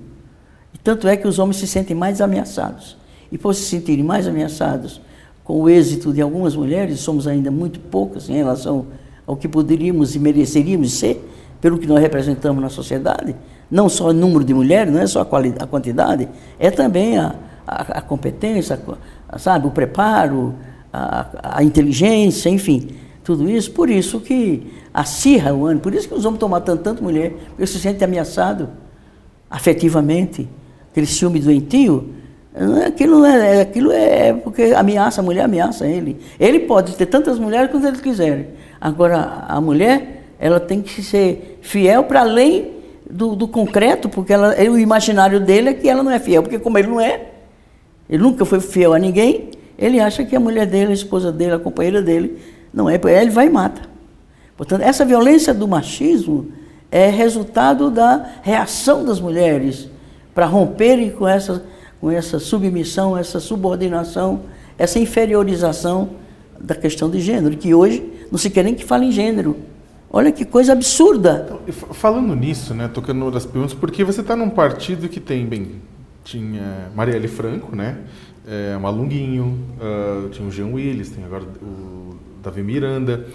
[0.84, 2.98] Tanto é que os homens se sentem mais ameaçados.
[3.32, 5.00] E por se sentirem mais ameaçados
[5.44, 8.86] com o êxito de algumas mulheres, somos ainda muito poucas em relação
[9.26, 11.28] ao que poderíamos e mereceríamos ser,
[11.60, 13.36] pelo que nós representamos na sociedade,
[13.70, 16.28] não só o número de mulheres, não é só a, qualidade, a quantidade,
[16.58, 17.34] é também a,
[17.66, 18.80] a, a competência,
[19.28, 20.54] a, sabe, o preparo,
[20.92, 22.88] a, inteligência, enfim,
[23.22, 23.70] tudo isso.
[23.70, 27.34] Por isso que acirra o ano, por isso que os homens estão matando tanto mulher,
[27.50, 28.68] porque se sentem ameaçados
[29.48, 30.48] afetivamente,
[30.90, 32.10] aquele ciúme doentio,
[32.86, 36.20] Aquilo não é, aquilo é porque ameaça, a mulher ameaça ele.
[36.38, 38.50] Ele pode ter tantas mulheres quanto ele quiser.
[38.78, 42.72] Agora, a mulher, ela tem que ser fiel para além
[43.08, 46.58] do, do, concreto, porque ela, o imaginário dele é que ela não é fiel, porque
[46.58, 47.28] como ele não é,
[48.08, 51.52] ele nunca foi fiel a ninguém, ele acha que a mulher dele, a esposa dele,
[51.52, 52.38] a companheira dele,
[52.74, 53.88] não é, ele vai e mata.
[54.54, 56.52] Portanto, essa violência do machismo
[56.90, 59.88] é resultado da reação das mulheres
[60.34, 61.62] para romperem com essas
[62.00, 64.42] com essa submissão, essa subordinação,
[64.78, 66.10] essa inferiorização
[66.58, 69.56] da questão de gênero, que hoje não se quer nem que fale em gênero.
[70.10, 71.46] Olha que coisa absurda.
[71.46, 75.72] Então, falando nisso, né, tocando nas perguntas, porque você está num partido que tem, bem,
[76.24, 77.98] tinha Marielle Franco, né,
[78.46, 83.26] é, Malunguinho, uh, tinha o Jean Willis, tem agora o Davi Miranda.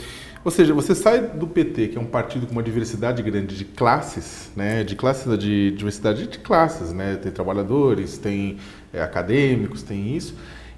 [0.46, 3.66] Ou seja, você sai do PT, que é um partido com uma diversidade grande de
[3.66, 8.58] classes, né, de classes de diversidade de classes, né, tem trabalhadores, tem
[8.94, 10.36] é, acadêmicos, tem isso.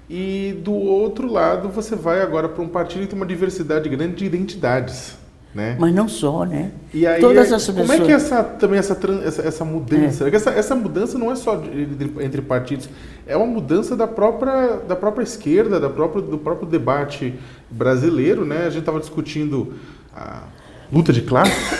[0.08, 4.14] E do outro lado, você vai agora para um partido que tem uma diversidade grande
[4.14, 5.18] de identidades,
[5.54, 5.76] né?
[5.78, 6.72] Mas não só, né?
[6.94, 8.00] E aí, Todas as como pessoas...
[8.00, 10.28] é que essa também essa essa, essa mudança?
[10.28, 10.34] É.
[10.34, 11.88] Essa, essa mudança não é só de,
[12.20, 12.88] entre partidos,
[13.26, 17.34] é uma mudança da própria da própria esquerda, da própria, do próprio debate
[17.70, 18.66] brasileiro, né?
[18.66, 19.74] A gente estava discutindo
[20.14, 20.44] a
[20.92, 21.72] luta de classes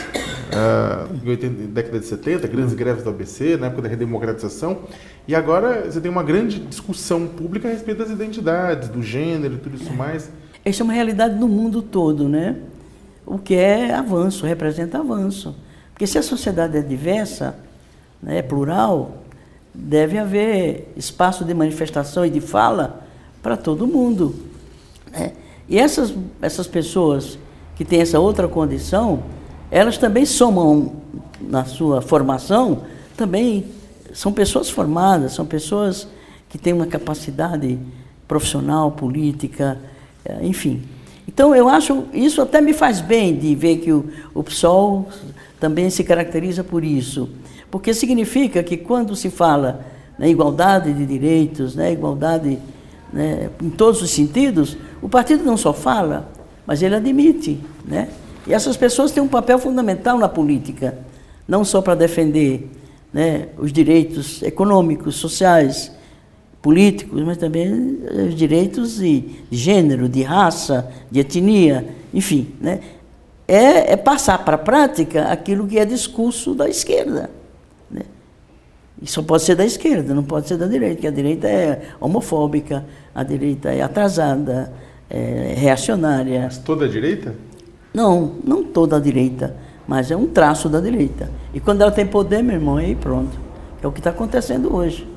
[0.49, 4.81] uh, em 80, década de 70, grandes greves do ABC, na época da redemocratização,
[5.27, 9.59] e agora você tem uma grande discussão pública a respeito das identidades, do gênero e
[9.59, 10.31] tudo isso mais.
[10.65, 12.57] Essa é uma realidade no mundo todo, né?
[13.27, 15.55] O que é avanço, representa avanço.
[15.93, 17.57] Porque se a sociedade é diversa,
[18.23, 19.23] né, é plural,
[19.75, 23.07] deve haver espaço de manifestação e de fala
[23.43, 24.35] para todo mundo.
[25.13, 25.33] Né?
[25.69, 27.39] E essas, essas pessoas
[27.77, 29.23] que têm essa outra condição,
[29.71, 30.93] elas também somam
[31.41, 32.83] na sua formação,
[33.17, 33.67] também
[34.13, 36.09] são pessoas formadas, são pessoas
[36.49, 37.79] que têm uma capacidade
[38.27, 39.79] profissional, política,
[40.25, 40.83] eh, enfim.
[41.27, 45.07] Então eu acho, isso até me faz bem de ver que o, o PSOL
[45.61, 47.29] também se caracteriza por isso.
[47.71, 49.85] Porque significa que quando se fala
[50.19, 52.59] na igualdade de direitos, né, igualdade
[53.13, 56.31] né, em todos os sentidos, o partido não só fala,
[56.67, 57.61] mas ele admite.
[57.85, 58.09] Né?
[58.47, 60.99] E essas pessoas têm um papel fundamental na política,
[61.47, 62.71] não só para defender
[63.13, 65.93] né, os direitos econômicos, sociais,
[66.61, 72.49] políticos, mas também os direitos de, de gênero, de raça, de etnia, enfim.
[72.61, 72.81] Né?
[73.47, 77.31] É, é passar para a prática aquilo que é discurso da esquerda.
[79.01, 81.83] E só pode ser da esquerda, não pode ser da direita, porque a direita é
[82.01, 82.85] homofóbica,
[83.15, 84.73] a direita é atrasada,
[85.09, 86.43] é reacionária.
[86.43, 87.35] Mas toda a direita?
[87.95, 91.31] Não, não toda a direita, mas é um traço da direita.
[91.55, 93.39] E quando ela tem poder, meu irmão, aí pronto.
[93.83, 95.09] É o que está acontecendo hoje.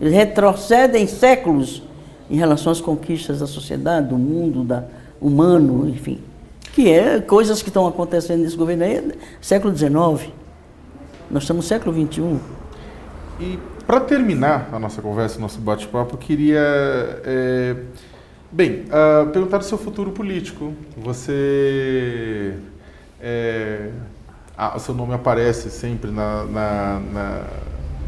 [0.00, 1.82] Eles retrocedem séculos
[2.30, 4.84] em relação às conquistas da sociedade, do mundo, da
[5.20, 6.20] humano, enfim.
[6.72, 10.32] Que é coisas que estão acontecendo nesse governo aí, século XIX.
[11.30, 12.38] Nós estamos no século XXI.
[13.38, 16.60] E para terminar a nossa conversa, nosso bate-papo, eu queria,
[17.24, 17.76] é,
[18.50, 20.72] bem, uh, perguntar do seu futuro político.
[20.96, 22.54] Você,
[23.20, 23.90] é,
[24.74, 27.44] o seu nome aparece sempre na, na, na,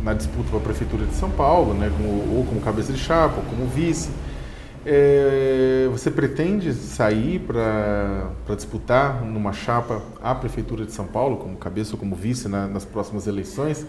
[0.04, 3.36] na disputa para a prefeitura de São Paulo, né, como, ou como cabeça de chapa,
[3.38, 4.10] ou como vice.
[4.88, 11.94] É, você pretende sair para disputar numa chapa a Prefeitura de São Paulo, como cabeça
[11.94, 13.84] ou como vice na, nas próximas eleições?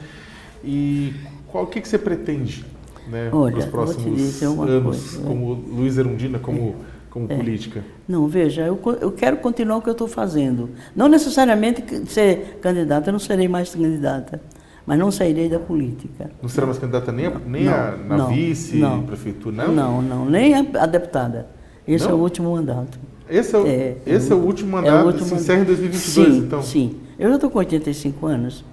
[0.64, 1.14] E
[1.48, 2.66] qual o que, que você pretende
[3.08, 5.28] né, Olha, nos próximos anos, coisa, né?
[5.28, 6.76] como Luiz Erundina, como,
[7.10, 7.36] como é.
[7.36, 7.84] política?
[8.08, 10.70] Não, veja, eu, eu quero continuar o que eu estou fazendo.
[10.96, 14.42] Não necessariamente ser candidata, eu não serei mais candidata
[14.88, 16.32] mas não sairei da política.
[16.42, 19.74] Não será mais candidata nem, a, nem não, a, na não, vice, não, prefeitura, não?
[19.74, 21.46] Não, não, nem a, a deputada.
[21.86, 22.12] Esse não?
[22.12, 22.98] é o último mandato.
[23.30, 25.66] Esse é o, é, esse é o último mandato, é o último se encerra em
[25.66, 26.64] 2022, sim, então?
[26.64, 28.64] Sim, eu já estou com 85 anos.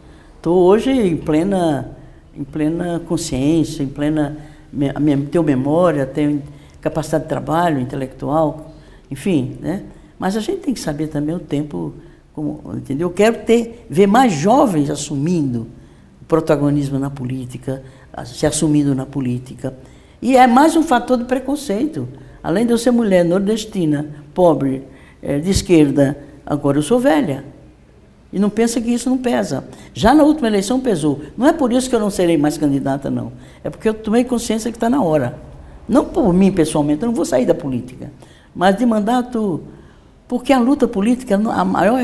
[0.44, 1.96] Estou hoje em plena,
[2.36, 4.36] em plena consciência, em plena...
[5.32, 6.42] Tenho memória, tenho
[6.82, 8.74] capacidade de trabalho intelectual,
[9.10, 9.84] enfim, né?
[10.18, 11.94] Mas a gente tem que saber também o tempo,
[12.34, 13.08] como, entendeu?
[13.08, 15.66] Eu quero ter, ver mais jovens assumindo
[16.28, 17.82] protagonismo na política,
[18.26, 19.72] se assumindo na política.
[20.20, 22.06] E é mais um fator de preconceito.
[22.42, 24.82] Além de eu ser mulher nordestina, pobre,
[25.22, 27.53] é, de esquerda, agora eu sou velha.
[28.34, 29.62] E não pensa que isso não pesa.
[29.94, 31.20] Já na última eleição pesou.
[31.38, 33.30] Não é por isso que eu não serei mais candidata, não.
[33.62, 35.38] É porque eu tomei consciência que está na hora.
[35.88, 38.10] Não por mim pessoalmente, eu não vou sair da política.
[38.52, 39.62] Mas de mandato.
[40.26, 42.00] Porque a luta política, a maior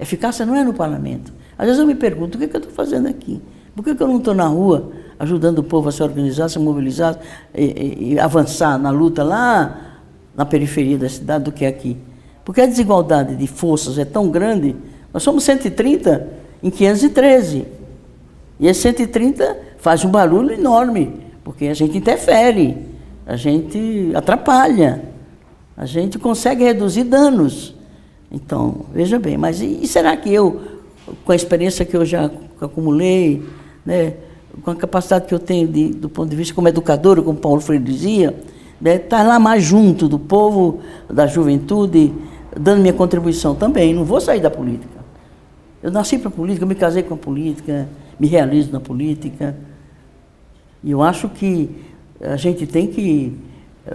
[0.00, 1.34] eficácia não é no parlamento.
[1.58, 3.42] Às vezes eu me pergunto, o que, é que eu estou fazendo aqui?
[3.76, 6.58] Por que, que eu não estou na rua ajudando o povo a se organizar, se
[6.58, 7.18] mobilizar
[7.54, 10.00] e, e, avançar na luta lá
[10.34, 11.98] na periferia da cidade do que aqui?
[12.42, 14.74] Porque a desigualdade de forças é tão grande,
[15.12, 16.28] nós somos 130
[16.62, 17.66] em 513.
[18.60, 22.76] E esse 130 faz um barulho enorme, porque a gente interfere,
[23.26, 25.02] a gente atrapalha,
[25.76, 27.74] a gente consegue reduzir danos.
[28.30, 30.78] Então, veja bem, mas e, e será que eu
[31.24, 32.30] com a experiência que eu já
[32.60, 33.42] acumulei,
[33.84, 34.14] né,
[34.62, 37.60] com a capacidade que eu tenho de, do ponto de vista como educadora, como Paulo
[37.60, 38.34] Freire dizia,
[38.80, 42.12] né, estar lá mais junto do povo, da juventude,
[42.58, 43.94] dando minha contribuição também.
[43.94, 44.97] Não vou sair da política.
[45.82, 49.56] Eu nasci para a política, eu me casei com a política, me realizo na política.
[50.82, 51.70] E eu acho que
[52.20, 53.36] a gente tem que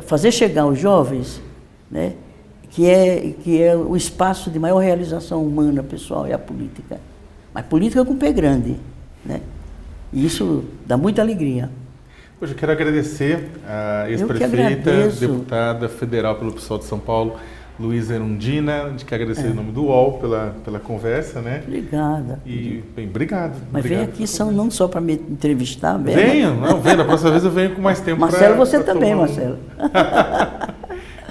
[0.03, 1.41] fazer chegar os jovens
[1.91, 2.13] né,
[2.71, 6.99] que é, que é o espaço de maior realização humana, pessoal, é a política.
[7.53, 8.77] Mas política com pé grande,
[9.23, 9.41] né?
[10.11, 11.69] E isso dá muita alegria.
[12.41, 17.35] Hoje eu quero agradecer a ex-prefeita, deputada federal pelo PSOL de São Paulo,
[17.79, 19.49] Luísa Erundina, de que agradecer é.
[19.49, 21.63] em nome do UOL pela, pela conversa, né?
[21.65, 22.39] Obrigada.
[22.45, 23.55] E, bem, obrigado.
[23.71, 26.17] Mas obrigado vem aqui são não só para me entrevistar, venha.
[26.17, 26.97] Venha, não, venha.
[26.97, 29.57] Da próxima vez eu venho com mais tempo Marcelo, pra, você pra também, Marcelo.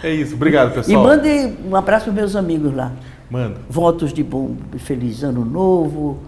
[0.03, 1.01] É isso, obrigado pessoal.
[1.01, 2.90] E mande um abraço para meus amigos lá.
[3.30, 3.55] Manda.
[3.70, 6.18] Votos de bom, feliz ano novo,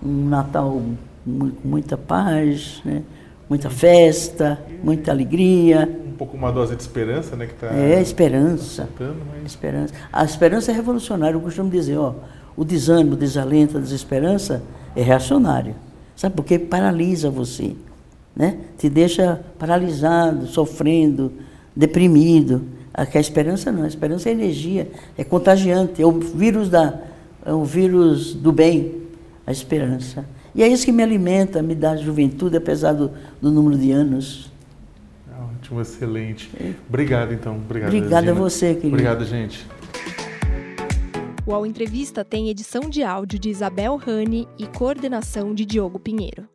[0.00, 0.80] um Natal
[1.24, 3.02] com muita paz, né?
[3.48, 5.88] muita festa, muita alegria.
[6.14, 7.46] Um pouco uma dose de esperança, né?
[7.46, 8.88] Que tá é, esperança.
[8.98, 9.46] mas...
[9.46, 9.92] esperança.
[10.12, 11.34] A esperança é revolucionária.
[11.34, 12.14] Eu costumo dizer, ó,
[12.56, 14.62] o desânimo, o desalento, a desesperança
[14.94, 15.74] é reacionário.
[16.14, 16.56] Sabe por quê?
[16.56, 17.74] Paralisa você.
[18.36, 18.58] Né?
[18.78, 21.32] Te deixa paralisado, sofrendo,
[21.74, 22.62] deprimido.
[22.92, 24.88] A esperança não, a esperança é energia,
[25.18, 27.00] é contagiante, é o vírus, da,
[27.44, 29.02] é o vírus do bem,
[29.44, 30.24] a esperança.
[30.54, 33.10] E é isso que me alimenta, me dá juventude, apesar do,
[33.42, 34.53] do número de anos.
[35.74, 36.50] Ótimo, excelente.
[36.88, 37.56] Obrigado, então.
[37.56, 38.88] Obrigado, Obrigada a você, querido.
[38.88, 39.66] Obrigado, gente.
[41.46, 46.53] O Ao Entrevista tem edição de áudio de Isabel Rani e coordenação de Diogo Pinheiro.